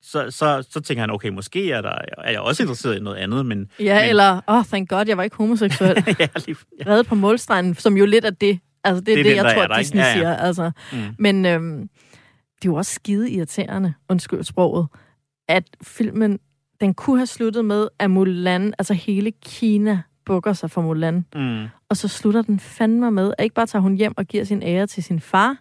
[0.02, 3.16] så, så, så tænker han, okay, måske er, der, er jeg også interesseret i noget
[3.16, 3.70] andet, men...
[3.80, 6.04] Ja, men, eller, åh, oh, thank god, jeg var ikke homoseksuel.
[6.20, 6.84] ja, lige, ja.
[6.86, 8.60] Reddet på målstregen, som jo lidt er det.
[8.84, 9.78] Altså, det er det, Det den, jeg tror, er?
[9.78, 10.12] Disney Ja, ja.
[10.14, 10.36] siger.
[10.36, 10.70] Altså.
[10.92, 10.98] Mm.
[11.18, 11.80] Men øhm,
[12.62, 14.88] det er jo også skide irriterende, undskyld sproget,
[15.48, 16.38] at filmen
[16.80, 21.26] den kunne have sluttet med, at Mulan, altså hele Kina, bukker sig for Mulan.
[21.34, 21.66] Mm.
[21.88, 24.62] Og så slutter den fandme med, at ikke bare tager hun hjem og giver sin
[24.62, 25.56] ære til sin far.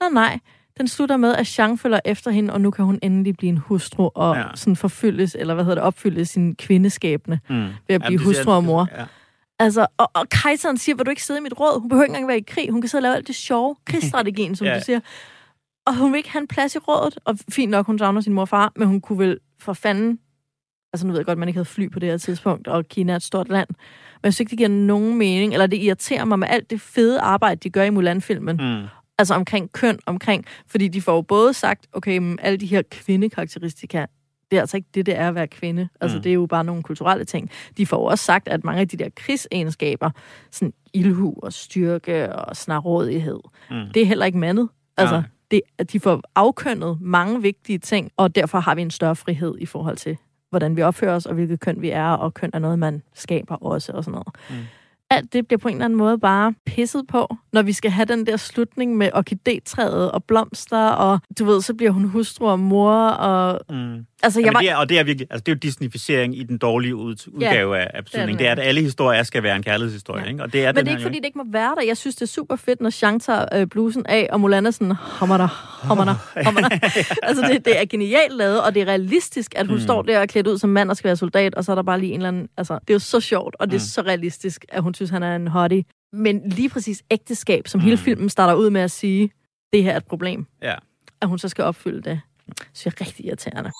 [0.00, 0.38] Nej, nej.
[0.78, 3.56] Den slutter med, at Shang følger efter hende, og nu kan hun endelig blive en
[3.58, 4.40] hustru og Ja.
[4.40, 4.46] ja.
[4.54, 7.56] sådan forfyldes, eller hvad hedder det, opfylde sin kvindeskæbne Mm.
[7.56, 8.88] ved at blive siger- hustru og mor.
[8.98, 9.04] Ja.
[9.58, 11.80] Altså, og, og kejseren siger, vil du ikke sidde i mit råd?
[11.80, 12.70] Hun behøver ikke engang være i krig.
[12.70, 13.76] Hun kan sidde og lave alt det sjove.
[13.86, 14.72] Krigsstrategien, som Ja.
[14.72, 14.78] ja.
[14.78, 15.00] du siger.
[15.86, 17.18] Og hun vil ikke have en plads i rådet.
[17.24, 20.18] Og fint nok, hun savner sin mor og far, men hun kunne vel for fanden...
[20.92, 22.88] Altså, nu ved jeg godt, at man ikke havde fly på det her tidspunkt, og
[22.88, 23.68] Kina er et stort land.
[23.68, 26.80] Men jeg synes ikke, det giver nogen mening, eller det irriterer mig med alt det
[26.80, 28.56] fede arbejde, de gør i Mulan-filmen.
[28.56, 28.86] Mm.
[29.18, 30.44] Altså omkring køn, omkring...
[30.66, 34.06] Fordi de får jo både sagt, okay, men alle de her kvindekarakteristika,
[34.50, 35.88] det er altså ikke det, det er at være kvinde.
[36.00, 36.22] Altså, Mm.
[36.22, 37.50] det er jo bare nogle kulturelle ting.
[37.76, 40.10] De får også sagt, at mange af de der krigsegenskaber,
[40.50, 43.40] sådan ildhu og styrke og snarrådighed,
[43.70, 43.76] Mm.
[43.94, 44.68] det er heller ikke mandet.
[44.96, 49.16] Altså, det, at de får afkønnet mange vigtige ting, og derfor har vi en større
[49.16, 50.16] frihed i forhold til,
[50.50, 53.54] hvordan vi opfører os, og hvilket køn vi er, og køn er noget, man skaber
[53.54, 54.28] også, og sådan noget.
[54.50, 54.66] Mm.
[55.10, 58.04] Alt det bliver på en eller anden måde bare pisset på, når vi skal have
[58.06, 62.58] den der slutning med orkidétræet og blomster, og du ved, så bliver hun hustru og
[62.58, 64.60] mor, og Mm altså, jeg var...
[64.60, 67.16] det er, og det er virkelig, altså det er jo disneyficering i den dårlige ud,
[67.32, 68.38] udgave af, af betydning.
[68.38, 68.52] Det er, er.
[68.52, 70.28] at alle historier skal være en kærlighedshistorie, Ja.
[70.30, 70.42] ikke?
[70.42, 71.82] Og det er Men den det er ikke, jo fordi det ikke må være der.
[71.82, 74.70] Jeg synes, det er super fedt, når Shang tager øh, blusen af, og Mulan er
[74.70, 75.46] sådan, hommer der,
[75.86, 76.68] hommer der, hommer der.
[77.22, 79.80] altså, det, det er genialt lavet, og det er realistisk, at hun Mm.
[79.80, 79.84] mm.
[79.84, 81.74] står der og er klædt ud som mand og skal være soldat, og så er
[81.76, 82.48] der bare lige en eller anden...
[82.56, 83.80] Altså, det er jo så sjovt, og det er Mm.
[83.80, 85.84] så realistisk, at hun synes, han er en hottie.
[86.12, 87.84] Men lige præcis ægteskab, som Mm.
[87.84, 89.30] hele filmen starter ud med at sige,
[89.72, 90.46] det her er et problem.
[90.62, 90.74] Ja.
[91.22, 92.20] At hun så skal opfylde det.
[92.74, 93.70] Så er rigtig irriterende.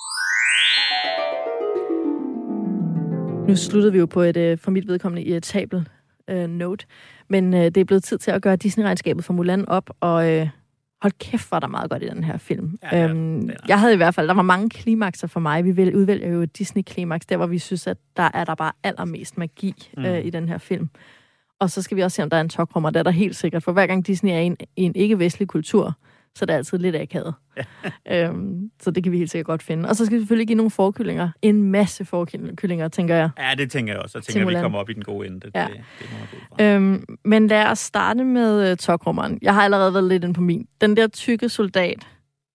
[3.47, 5.87] Nu sluttede vi jo på et øh, for mit vedkommende irritabel
[6.27, 6.85] øh, note.
[7.27, 10.49] Men øh, det er blevet tid til at gøre Disney-regnskabet for Mulan op, og øh,
[11.01, 12.77] hold kæft, var der meget godt i den her film.
[12.83, 13.53] Ja, er- øhm, der.
[13.67, 15.65] jeg havde i hvert fald, der var mange klimakser for mig.
[15.65, 19.37] Vi vil- udvælger jo Disney-klimaks, der hvor vi synes, at der er der bare allermest
[19.37, 20.03] magi Mm.
[20.03, 20.09] mm.
[20.09, 20.89] øh, i den her film.
[21.59, 22.89] Og så skal vi også se, om der er en tokrummer.
[22.89, 25.47] Det er der helt sikkert, for hver gang Disney er i en, i en ikke-vestlig
[25.47, 25.93] kultur,
[26.37, 27.33] så er det altid lidt akavet.
[28.11, 29.89] øhm, så det kan vi helt sikkert godt finde.
[29.89, 31.29] Og så skal vi selvfølgelig give nogle forkyllinger.
[31.41, 33.29] En masse forkyllinger, tænker jeg.
[33.39, 34.17] Ja, det tænker jeg også.
[34.17, 35.39] Jeg Til tænker, at vi kommer op i den gode ende.
[35.39, 35.67] Det, Ja.
[35.67, 36.07] det, det
[36.57, 36.63] fra.
[36.63, 39.39] Øhm, men lad os starte med uh, tokrummeren.
[39.41, 40.67] Jeg har allerede været lidt inde på min.
[40.81, 42.07] Den der tykke soldat,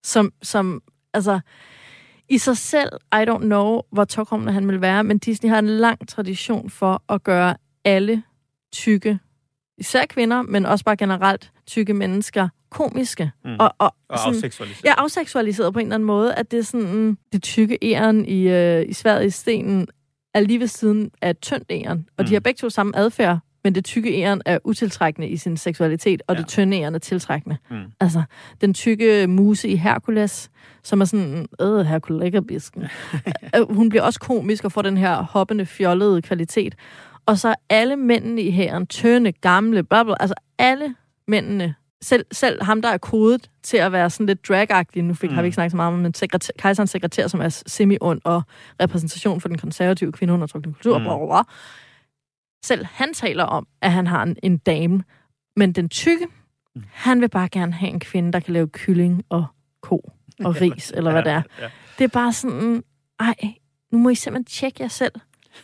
[0.05, 0.83] som, som
[1.15, 1.41] altså,
[2.29, 5.67] i sig selv, I don't know, hvor tokrummende han vil være, men Disney har en
[5.67, 7.55] lang tradition for at gøre
[7.85, 8.23] alle
[8.73, 9.19] tykke,
[9.79, 13.31] især kvinder, men også bare generelt tykke mennesker, komiske.
[13.45, 13.51] Mm.
[13.59, 14.85] Og, og, Og sådan- afseksualiseret.
[14.85, 18.49] Ja, afseksualiseret på en eller anden måde, at det er sådan, det tykke æren i,
[18.49, 19.89] øh, i sværet i stenen
[20.35, 22.07] er lige ved siden af tyndt æren.
[22.19, 22.27] Og Mm.
[22.29, 26.23] de har begge to samme adfærd, men det tykke æren er utiltrækkende i sin seksualitet,
[26.27, 26.41] og Ja.
[26.41, 27.57] det tynde æren er tiltrækkende.
[27.71, 27.77] Mm.
[28.01, 28.23] Altså,
[28.61, 30.51] den tykke muse i Hercules,
[30.83, 32.83] som er sådan, øh, Herculeggerbisken.
[33.57, 36.75] Øh, Hun bliver også komisk og får den her hoppende, fjollede kvalitet.
[37.27, 40.95] Og så alle mændene i hæren, tynde, gamle, bla bla, altså alle
[41.29, 45.31] mændene, selv, selv ham, der er kodet til at være sådan lidt dragagtig, nu fik,
[45.31, 45.35] mm.
[45.35, 48.43] har vi ikke snakket så meget om, men sekretær, kejserens sekretær, som er semi-ond og
[48.81, 51.05] repræsentation for den konservative kvindeundertrykte kultur, Mm.
[51.05, 51.11] mm.
[51.29, 51.43] bla.
[52.65, 55.05] Selv han taler om, at han har en, en dame,
[55.57, 56.27] men den tykke,
[56.75, 56.83] Mm.
[56.93, 59.47] han vil bare gerne have en kvinde, der kan lave kylling og
[59.81, 60.11] ko
[60.45, 61.43] og ris, eller hvad det er.
[61.61, 61.69] Ja.
[61.99, 62.83] Det er bare sådan,
[63.21, 63.35] ej,
[63.93, 65.13] nu må I simpelthen tjekke jer selv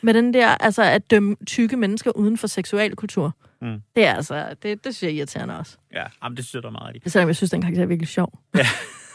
[0.03, 3.34] med den der, altså at dømme tykke mennesker uden for seksualkultur.
[3.62, 3.82] Mm.
[3.96, 5.76] Det er altså, det, det synes jeg er irriterende også.
[5.94, 7.11] Ja, jamen, det synes jeg, der er meget i.
[7.11, 8.38] Selvom jeg synes, den karakter er virkelig sjov.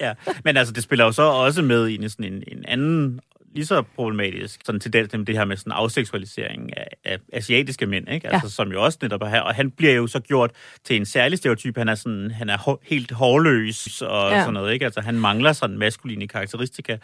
[0.01, 0.13] Ja,
[0.43, 3.19] men altså, det spiller jo så også med i en, sådan en, en anden,
[3.55, 8.09] lige så problematisk sådan tendens, nemlig det her med sådan afseksualisering af, af asiatiske mænd,
[8.11, 8.27] ikke?
[8.27, 8.49] Altså, Ja.
[8.49, 9.41] som jo også netop er her.
[9.41, 10.51] Og han bliver jo så gjort
[10.83, 11.77] til en særlig stereotyp.
[11.77, 14.39] Han er, sådan, han er hår, helt hårløs og Ja.
[14.39, 14.85] sådan noget, ikke?
[14.85, 16.97] Altså, han mangler sådan maskuline karakteristika.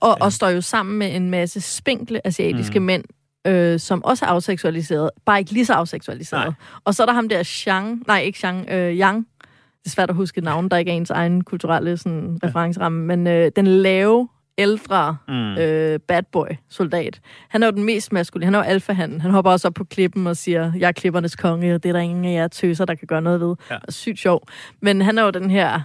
[0.00, 2.86] Og, og står jo sammen med en masse spinkle asiatiske mm.
[2.86, 3.04] mænd,
[3.46, 5.10] øh, som også er afseksualiseret.
[5.26, 6.44] Bare ikke lige så afseksualiseret.
[6.44, 6.54] Nej.
[6.84, 9.26] Og så er der ham der Shang, nej ikke Shang, øh, Yang.
[9.80, 13.06] Det er svært at huske navn, der ikke er ens egen kulturelle sådan, referenceramme.
[13.06, 14.28] Men øh, den lave,
[14.58, 15.34] ældre Mm.
[15.58, 17.20] øh, bad boy soldat.
[17.48, 18.44] Han er jo den mest maskuline.
[18.46, 19.20] Han er jo alfahanden.
[19.20, 21.92] Han hopper også op på klippen og siger, jeg er klippernes konge, og det er
[21.92, 23.54] der ingen af jer tøser, der kan gøre noget ved.
[23.70, 23.74] Ja.
[23.74, 23.78] Ja.
[23.88, 24.42] Sygt sjov.
[24.82, 25.80] Men han er jo den her,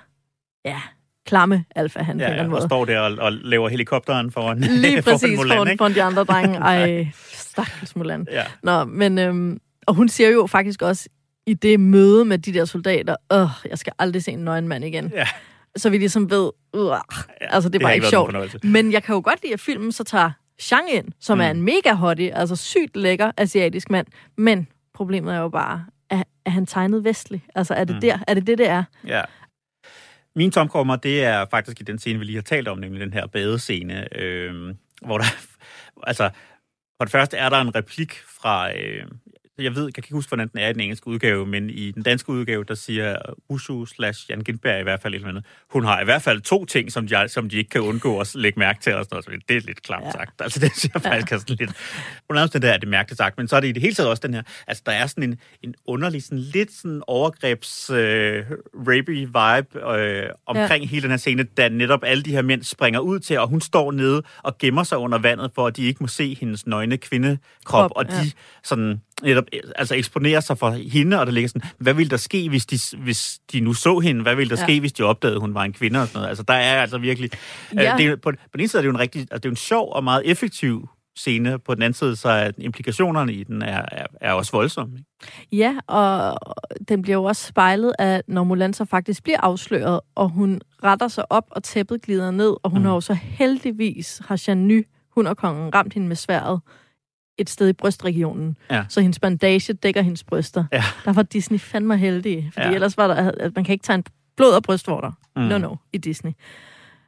[0.65, 0.81] ja,
[1.25, 2.61] klamme alfahan på en Ja, ja, anden og måde.
[2.67, 6.23] står der og, og laver helikopteren foran, Lige foran præcis Mulan, foran, foran de andre
[6.23, 6.57] drenge.
[6.71, 8.27] Ej, stakkels Mulan.
[8.31, 8.43] Ja.
[8.63, 11.09] Nå, men, øhm, og hun siger jo faktisk også
[11.47, 14.85] i det møde med de der soldater, åh, jeg skal aldrig se en nøgen mand
[14.85, 15.11] igen.
[15.15, 15.27] Ja.
[15.75, 16.81] Så vi ligesom ved, øh,
[17.41, 18.63] altså det er har bare ikke sjovt.
[18.63, 21.41] Men jeg kan jo godt lide, at filmen så tager Shang ind, som Mm.
[21.41, 24.07] er en mega hottie, altså sygt lækker asiatisk mand.
[24.37, 27.43] Men problemet er jo bare, at, at han tegnede vestlig.
[27.55, 28.01] Altså er det, mm.
[28.01, 28.83] der, er det det, det er?
[29.07, 29.21] Ja.
[30.35, 33.13] Min tomkommer, det er faktisk i den scene, vi lige har talt om, nemlig den
[33.13, 35.25] her badescene, øh, hvor der
[36.03, 36.29] Altså,
[36.97, 38.77] for det første er der en replik fra...
[38.77, 39.05] Øh,
[39.57, 41.91] jeg ved, jeg kan ikke huske, hvordan den er i den engelske udgave, men i
[41.91, 43.15] den danske udgave, der siger
[43.49, 45.45] Ushu slash Jan Gindberg i hvert fald et eller andet.
[45.69, 48.35] Hun har i hvert fald to ting, som de, som de ikke kan undgå at
[48.35, 48.93] lægge mærke til.
[48.93, 49.49] Og sådan noget.
[49.49, 50.11] Det er lidt klart ja.
[50.11, 50.41] sagt.
[50.41, 51.71] Altså, det synes jeg faktisk er sådan lidt...
[52.29, 54.09] Under den der er det mærkeligt sagt, men så er det i det hele taget
[54.09, 54.43] også den her...
[54.67, 58.43] Altså, der er sådan en, en underlig, sådan lidt sådan overgrebs øh,
[58.73, 60.89] rapey vibe øh, omkring ja.
[60.89, 63.61] hele den her scene, da netop alle de her mænd springer ud til, og hun
[63.61, 66.97] står nede og gemmer sig under vandet, for at de ikke må se hendes nøgne
[66.97, 68.23] kvindekrop, Krop, og de ja.
[68.63, 69.43] sådan netop
[69.75, 72.79] altså eksponerer sig for hende, og der ligger sådan, hvad ville der ske, hvis de,
[72.97, 74.21] hvis de nu så hende?
[74.21, 74.65] Hvad ville der ja.
[74.65, 76.01] ske, hvis de opdagede, at hun var en kvinde?
[76.01, 76.29] Og sådan noget?
[76.29, 77.29] Altså, der er altså virkelig...
[77.73, 77.93] Ja.
[77.93, 79.21] Øh, det er, på, på den ene side er det jo en rigtig...
[79.21, 81.59] Altså, det er en sjov og meget effektiv scene.
[81.59, 84.97] På den anden side, så er implikationerne i den er, er, er også voldsomme.
[84.97, 85.09] Ikke?
[85.51, 86.39] Ja, og
[86.89, 91.07] den bliver jo også spejlet af, når Mulan så faktisk bliver afsløret, og hun retter
[91.07, 92.85] sig op, og tæppet glider ned, og hun mm.
[92.85, 94.81] har jo så heldigvis, har Janu,
[95.15, 96.61] hun og kongen, ramt hende med sværet
[97.37, 98.57] et sted i brystregionen.
[98.71, 98.85] Ja.
[98.89, 100.65] Så hendes bandage dækker hendes bryster.
[100.71, 100.83] Ja.
[101.05, 102.73] Der var Disney fandme heldig, fordi ja.
[102.73, 104.03] ellers var der, at man kan ikke tage en
[104.37, 105.11] blod og brystvorter.
[105.35, 105.41] Mm.
[105.41, 106.31] No, no, i Disney.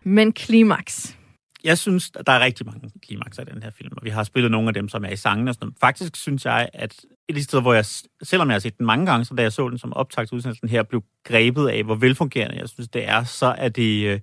[0.03, 1.17] Men klimaks.
[1.63, 4.51] Jeg synes, der er rigtig mange klimakser i den her film, og vi har spillet
[4.51, 5.75] nogle af dem, som er i sangen og sådan noget.
[5.79, 7.85] Faktisk synes jeg, at et af de steder, hvor jeg,
[8.23, 10.69] selvom jeg har set den mange gange, så da jeg så den som optagt udsendelsen
[10.69, 14.19] her, blev grebet af, hvor velfungerende jeg synes, det er, så er det øh,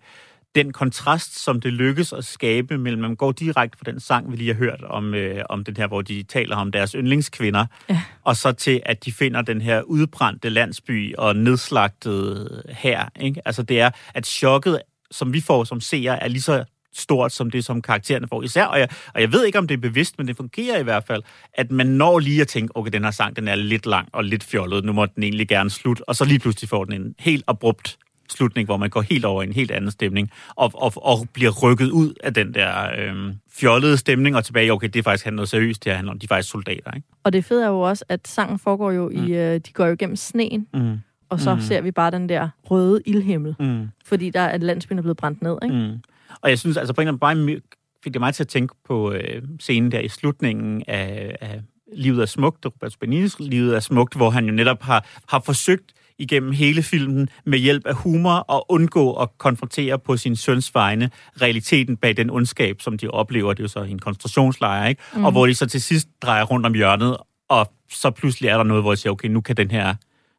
[0.54, 4.36] den kontrast, som det lykkes at skabe mellem, man går direkte fra den sang, vi
[4.36, 8.02] lige har hørt om, øh, om den her, hvor de taler om deres yndlingskvinder, ja.
[8.24, 13.08] og så til, at de finder den her udbrændte landsby og nedslagtede her.
[13.20, 13.40] Ikke?
[13.44, 14.80] Altså det er, at chokket,
[15.10, 18.42] som vi får som seere, er lige så stort som det, som karaktererne får.
[18.42, 20.82] Især, og jeg, og jeg ved ikke, om det er bevidst, men det fungerer i
[20.82, 21.22] hvert fald,
[21.54, 24.24] at man når lige at tænke, okay, den her sang, den er lidt lang og
[24.24, 27.14] lidt fjollet, nu må den egentlig gerne slutte, og så lige pludselig får den en
[27.18, 27.98] helt abrupt
[28.30, 31.50] slutning, hvor man går helt over i en helt anden stemning, og, og, og bliver
[31.62, 35.48] rykket ud af den der øh, fjollede stemning, og tilbage, okay, det er faktisk noget
[35.48, 37.08] seriøst, det her handler om, de er faktisk soldater, ikke?
[37.24, 39.24] Og det fede er jo også, at sangen foregår jo mm.
[39.24, 40.98] i, øh, de går jo igennem sneen, mm.
[41.28, 41.60] og så mm.
[41.60, 43.88] ser vi bare den der røde ildhimmel, mm.
[44.04, 45.76] fordi der er landsbyen er blevet brændt ned, ikke?
[45.76, 45.98] Mm.
[46.42, 47.60] Og jeg synes, altså på en eller anden måde,
[48.04, 51.60] fik det mig til at tænke på øh, scenen der i slutningen af, af
[51.92, 55.92] Livet er smukt, Roberto Beninis Livet er smukt, hvor han jo netop har, har forsøgt
[56.18, 61.10] igennem hele filmen med hjælp af humor og undgå at konfrontere på sin søns vegne
[61.40, 63.52] realiteten bag den ondskab, som de oplever.
[63.52, 65.02] Det er jo så en koncentrationslejr, ikke?
[65.14, 65.24] Mm.
[65.24, 67.16] Og hvor de så til sidst drejer rundt om hjørnet,
[67.48, 69.94] og så pludselig er der noget, hvor jeg siger, okay, nu kan den her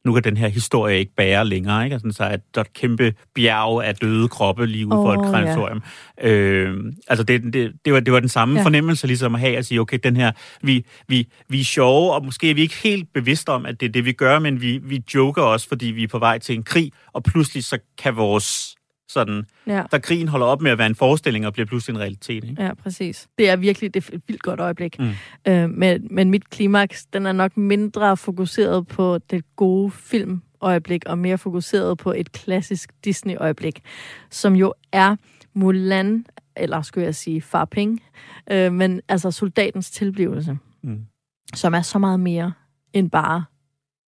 [0.06, 1.84] nu kan den her historie ikke bære længere.
[1.84, 1.94] Ikke?
[1.94, 5.32] Altså, så er der et kæmpe bjerg af døde kroppe lige ude oh, for et
[5.32, 5.82] krematorium.
[6.22, 6.30] Ja.
[6.30, 8.66] Øh, altså det, det, det, var, det var den samme ja.
[8.66, 10.32] fornemmelse ligesom at have at sige, okay, den her,
[10.62, 13.86] vi, vi, vi er sjove, og måske er vi ikke helt bevidste om, at det
[13.86, 16.56] er det, vi gør, men vi, vi joker også, fordi vi er på vej til
[16.56, 18.75] en krig, og pludselig så kan vores
[19.10, 19.84] sådan, ja.
[19.92, 22.44] der krigen holder op med at være en forestilling og bliver pludselig en realitet.
[22.44, 22.64] Ikke?
[22.64, 23.28] Ja, præcis.
[23.38, 25.00] Det er virkelig det er et vildt godt øjeblik.
[25.00, 25.12] Mm.
[25.48, 31.18] Øh, men, men mit klimaks, den er nok mindre fokuseret på det gode filmøjeblik, og
[31.18, 33.82] mere fokuseret på et klassisk Disney-øjeblik,
[34.30, 35.16] som jo er
[35.54, 36.26] Mulan,
[36.56, 38.04] eller skulle jeg sige Far Ping,
[38.52, 41.06] øh, men altså soldatens tilblivelse, mm.
[41.54, 42.54] som er så meget mere
[42.94, 43.46] end bare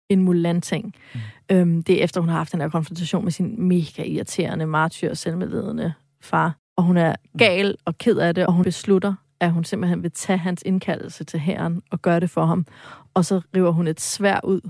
[0.10, 0.96] en Mulan-ting.
[1.14, 1.20] Mm.
[1.52, 5.10] Øhm, det er efter, hun har haft den her konfrontation med sin mega irriterende, martyr
[5.10, 6.56] og selvmedledende far.
[6.78, 10.12] Og hun er gal og ked af det, og hun beslutter, at hun simpelthen vil
[10.12, 12.66] tage hans indkaldelse til herren og gøre det for ham.
[13.14, 14.62] Og så river hun et svær ud,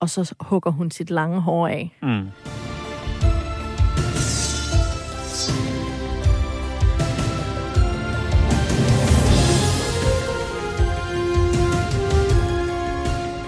[0.00, 1.98] og så hugger hun sit lange hår af.
[2.02, 2.26] Mm.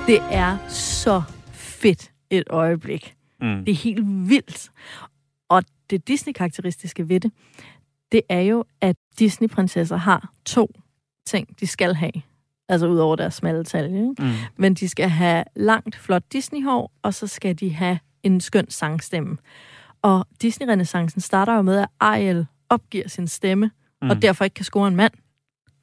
[0.07, 1.23] Det er så
[1.53, 3.17] fedt et øjeblik.
[3.41, 3.65] Mm.
[3.65, 4.71] Det er helt vildt.
[5.49, 7.33] Og det Disney-karakteristiske ved det,
[8.13, 10.75] det er jo, at Disney-prinsesser har to
[11.27, 12.13] ting, de skal have.
[12.69, 14.11] Altså ud over deres smalle talje.
[14.11, 14.23] Ikke?
[14.23, 14.33] Mm.
[14.57, 19.37] Men de skal have langt, flot Disney-hår, og så skal de have en skøn sangstemme.
[20.03, 23.71] Og Disney-renaissancen starter jo med, at Ariel opgiver sin stemme,
[24.03, 24.11] mm.
[24.11, 25.13] og derfor ikke kan score en mand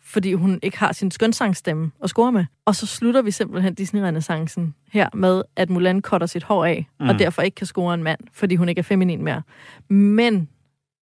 [0.04, 2.46] fordi hun ikke har sin skønsangstemme at score med.
[2.66, 7.10] Og så slutter vi simpelthen Disney-renaissancen her med, at Mulan cutter sit hår af, mm.
[7.10, 9.42] og derfor ikke kan score en mand, fordi hun ikke er feminin mere.
[9.90, 10.50] Men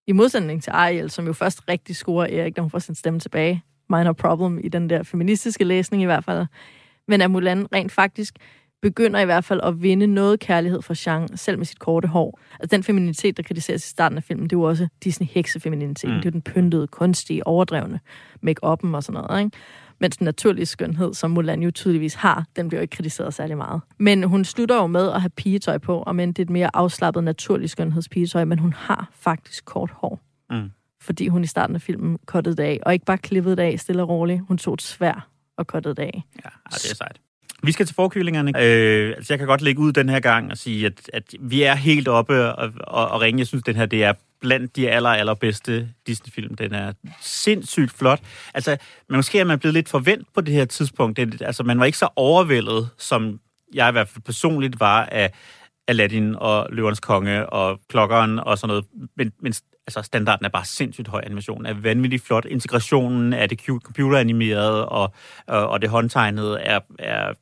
[0.07, 3.19] i modsætning til Ariel, som jo først rigtig scorer Erik, da hun får sin stemme
[3.19, 6.45] tilbage, minor problem i den der feministiske læsning i hvert fald,
[7.07, 8.35] men at Mulan rent faktisk
[8.81, 12.39] begynder i hvert fald at vinde noget kærlighed fra Jean, selv med sit korte hår.
[12.59, 16.09] Altså den feminitet, der kritiseres i starten af filmen, det er jo også Disney-heksefeminitet.
[16.09, 16.15] Mm.
[16.15, 17.99] Det er den pyntede, kunstige, overdrevne
[18.47, 19.57] make-up'en og sådan noget, ikke?
[19.99, 23.57] Mens den naturlige skønhed, som Mulan jo tydeligvis har, den bliver jo ikke kritiseret særlig
[23.57, 23.81] meget.
[23.97, 26.69] Men hun slutter jo med at have pigetøj på, og men det er et mere
[26.73, 30.19] afslappet, naturligt skønhedspigetøj, men hun har faktisk kort hår.
[30.51, 30.71] Mm.
[31.01, 32.79] fordi hun i starten af filmen kottede det af.
[32.85, 34.41] Og ikke bare klippede det af stille og roligt.
[34.47, 36.23] Hun tog et svær og kottede det af.
[36.45, 37.19] Ja, det er sejt.
[37.63, 38.51] Vi skal til forkyllingerne.
[38.63, 41.63] Øh, altså jeg kan godt lægge ud den her gang og sige, at, at vi
[41.63, 43.39] er helt oppe og, og, og ringe.
[43.39, 46.55] Jeg synes, den her det er blandt de aller, allerbedste Disney-film.
[46.55, 48.19] Den er sindssygt flot.
[48.53, 48.77] Altså,
[49.09, 51.17] men måske er man blevet lidt forvent på det her tidspunkt.
[51.17, 53.39] Det, altså, man var ikke så overvældet, som
[53.73, 55.31] jeg i hvert fald personligt var af
[55.87, 58.85] Aladdin og Løvernes Konge og Klokkeren og sådan noget.
[59.17, 59.53] Men, men
[59.89, 61.21] altså, standarden er bare sindssygt høj.
[61.25, 62.45] Animationen er vanvittigt flot.
[62.45, 65.13] Integrationen af det cute computeranimeret og,
[65.47, 67.33] og, og det håndtegnede er, er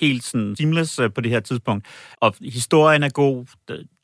[0.00, 1.86] helt sådan seamless øh, på det her tidspunkt.
[2.20, 3.46] Og historien er god,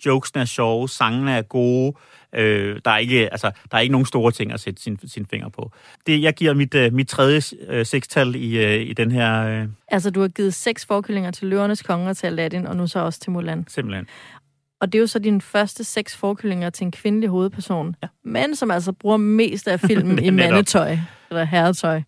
[0.07, 1.95] jokesene er sjove, sangene er gode.
[2.35, 5.27] Øh, der, er ikke, altså, der er ikke nogen store ting at sætte sin, sin
[5.27, 5.73] finger på.
[6.07, 7.43] Det, jeg giver mit, uh, mit tredje
[7.73, 9.63] uh, sekstal i, uh, i den her...
[9.63, 9.69] Uh...
[9.89, 13.21] Altså, du har givet seks forkyllinger til Løvernes Konger, til Aladdin, og nu så også
[13.21, 13.65] til Mulan.
[13.69, 14.07] Simpelthen.
[14.83, 17.97] Og det er jo så dine første seks forkyllinger til en kvindelig hovedperson.
[18.03, 18.09] Ja.
[18.25, 20.97] Men som altså bruger mest af filmen i mandetøj.
[21.31, 22.03] Eller herretøj.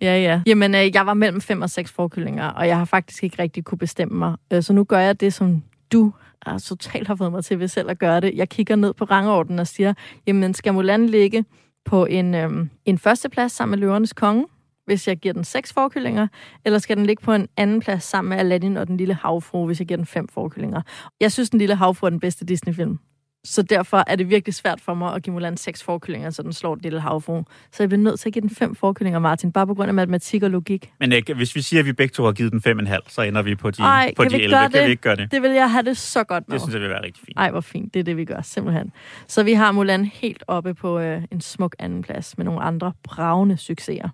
[0.00, 0.40] Ja, ja.
[0.46, 3.64] Jamen, øh, jeg var mellem fem og seks forkyllinger, og jeg har faktisk ikke rigtig
[3.64, 4.36] kunne bestemme mig.
[4.52, 6.12] Øh, så nu gør jeg det, som du
[6.46, 8.32] er, totalt har fået mig til ved selv at gøre det.
[8.34, 9.94] Jeg kigger ned på rangordenen og siger,
[10.26, 11.44] jamen, skal Mulan ligge
[11.84, 14.46] på en, øhm, en førsteplads sammen med Løvernes Konge?
[14.86, 16.26] Hvis jeg giver den seks forkyllinger,
[16.64, 19.66] eller skal den ligge på en anden plads sammen med Aladdin og den lille havfru,
[19.66, 20.82] hvis jeg giver den fem forkyllinger.
[21.20, 22.98] Jeg synes, den lille havfru er den bedste Disney-film.
[23.44, 26.52] Så derfor er det virkelig svært for mig at give Mulan seks forkyllinger, så den
[26.52, 27.42] slår den lille havfru.
[27.72, 29.94] Så jeg bliver nødt til at give den fem forkyllinger, Martin, bare på grund af
[29.94, 30.92] matematik og logik.
[31.00, 33.02] Men ikke, hvis vi siger, at vi begge to har givet den fem en halv,
[33.08, 34.56] så ender vi på de, Ej, på kan de vi 11.
[34.56, 34.86] Gøre Kan det?
[34.86, 35.30] vi ikke gøre det?
[35.32, 36.54] Det vil jeg have det så godt med.
[36.54, 37.38] Det synes jeg vil være rigtig fint.
[37.38, 37.94] Ej, hvor fint.
[37.94, 38.92] Det er det, vi gør, simpelthen.
[39.26, 42.92] Så vi har Mulan helt oppe på øh, en smuk anden plads med nogle andre
[43.02, 44.08] bravende succeser.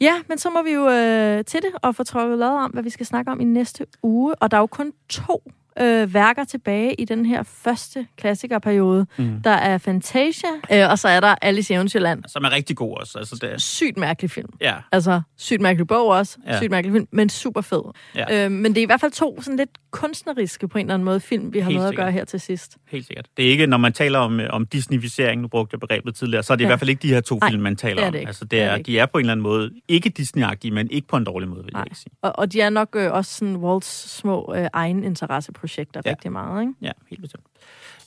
[0.00, 2.82] Ja, men så må vi jo øh, til det og få trukket lod om, hvad
[2.82, 4.34] vi skal snakke om i næste uge.
[4.34, 5.42] Og der er jo kun to
[5.80, 9.06] øh, værker tilbage i den her første klassikerperiode.
[9.16, 9.42] Mm.
[9.44, 12.24] Der er Fantasia, øh, og så er der Alice i Eventyrland.
[12.28, 13.18] Som er rigtig god også.
[13.18, 13.58] Altså, det er...
[13.58, 14.48] Sygt mærkelig film.
[14.60, 14.74] Ja.
[14.92, 16.38] Altså, sygt mærkelig bog også.
[16.46, 16.58] Ja.
[16.58, 17.82] Sygt mærkelig film, men super fed.
[18.14, 18.44] Ja.
[18.44, 21.04] Øh, men det er i hvert fald to sådan lidt kunstneriske på en eller anden
[21.04, 22.04] måde film, vi har Helt noget at sikkert.
[22.04, 22.76] gøre her til sidst.
[22.88, 23.26] Helt sikkert.
[23.36, 26.42] Det er ikke, når man taler om, øh, om Disneyficering, nu brugte jeg begrebet tidligere,
[26.42, 26.66] så er det Ja.
[26.66, 28.12] i hvert fald ikke de her to Nej, film, man taler det er om.
[28.12, 28.28] det ikke.
[28.28, 30.70] Altså, det Det er er, det de er på en eller anden måde ikke Disney-agtige,
[30.70, 31.84] men ikke på en dårlig måde, vil jeg Nej.
[31.84, 32.12] ikke sige.
[32.22, 36.10] Og, og de er nok øh, også sådan Walts små øh, egen interesseprojekter Ja.
[36.10, 36.72] rigtig meget, ikke?
[36.82, 37.44] Ja, helt bestemt.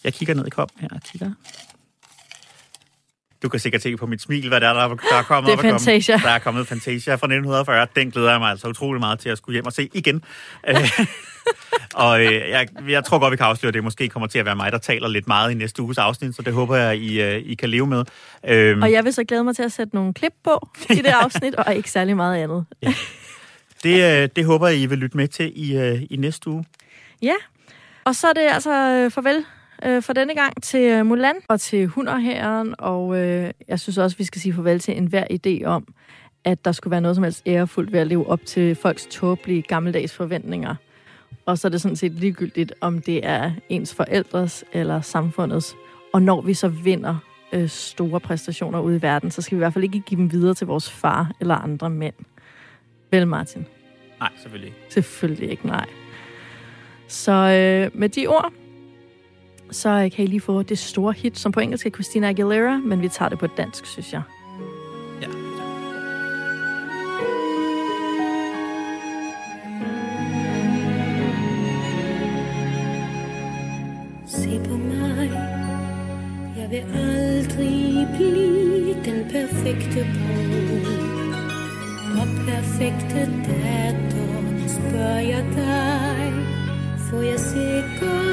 [0.03, 0.87] Jeg kigger ned i koppen her.
[0.91, 1.31] Jeg kigger.
[3.43, 5.51] Du kan sikkert se på mit smil, hvad der er, der er, der er kommet.
[5.51, 5.69] Det er.
[5.71, 6.17] Fantasia.
[6.17, 7.87] Der er kommet Fantasia fra 1940.
[7.95, 10.23] Den glæder jeg mig altså utrolig meget til at skulle hjem og se igen.
[10.67, 10.75] Øh,
[11.93, 14.45] og øh, jeg, jeg tror godt, vi kan afsløre, at det måske kommer til at
[14.45, 17.21] være mig, der taler lidt meget i næste uges afsnit, så det håber jeg, I,
[17.21, 18.03] øh, I kan leve med.
[18.47, 21.13] Øhm, Og jeg vil så glæde mig til at sætte nogle klip på i det
[21.23, 22.65] afsnit, og ikke særlig meget andet.
[23.83, 26.65] det, øh, det håber jeg, I vil lytte med til i, øh, i næste uge.
[27.21, 27.35] Ja,
[28.03, 29.45] og så er det altså øh, farvel
[29.85, 34.17] øh, for denne gang til øh, Mulan og til Hunderherren, og øh, jeg synes også,
[34.17, 35.87] vi skal sige farvel til enhver idé om,
[36.43, 39.61] at der skulle være noget som helst ærefuldt ved at leve op til folks tåbelige
[39.61, 40.75] gammeldags forventninger.
[41.45, 45.75] Og så er det sådan set ligegyldigt, om det er ens forældres eller samfundets.
[46.13, 47.15] Og når vi så vinder
[47.53, 50.31] øh, store præstationer ude i verden, så skal vi i hvert fald ikke give dem
[50.31, 52.15] videre til vores far eller andre mænd.
[53.11, 53.65] Vel, Martin?
[54.19, 54.93] Nej, selvfølgelig ikke.
[54.93, 55.85] Selvfølgelig ikke, nej.
[57.07, 58.53] Så øh, med de ord,
[59.71, 63.01] så kan I lige få det store hit, som på engelsk er Christina Aguilera, men
[63.01, 64.21] vi tager det på dansk, synes jeg.
[65.21, 65.27] Ja.
[74.27, 75.31] Se på mig
[76.57, 81.09] Jeg vil aldrig blive den perfekte bror
[82.21, 86.33] Og perfekte datter Spørger jeg dig
[87.09, 88.28] Får jeg sikkert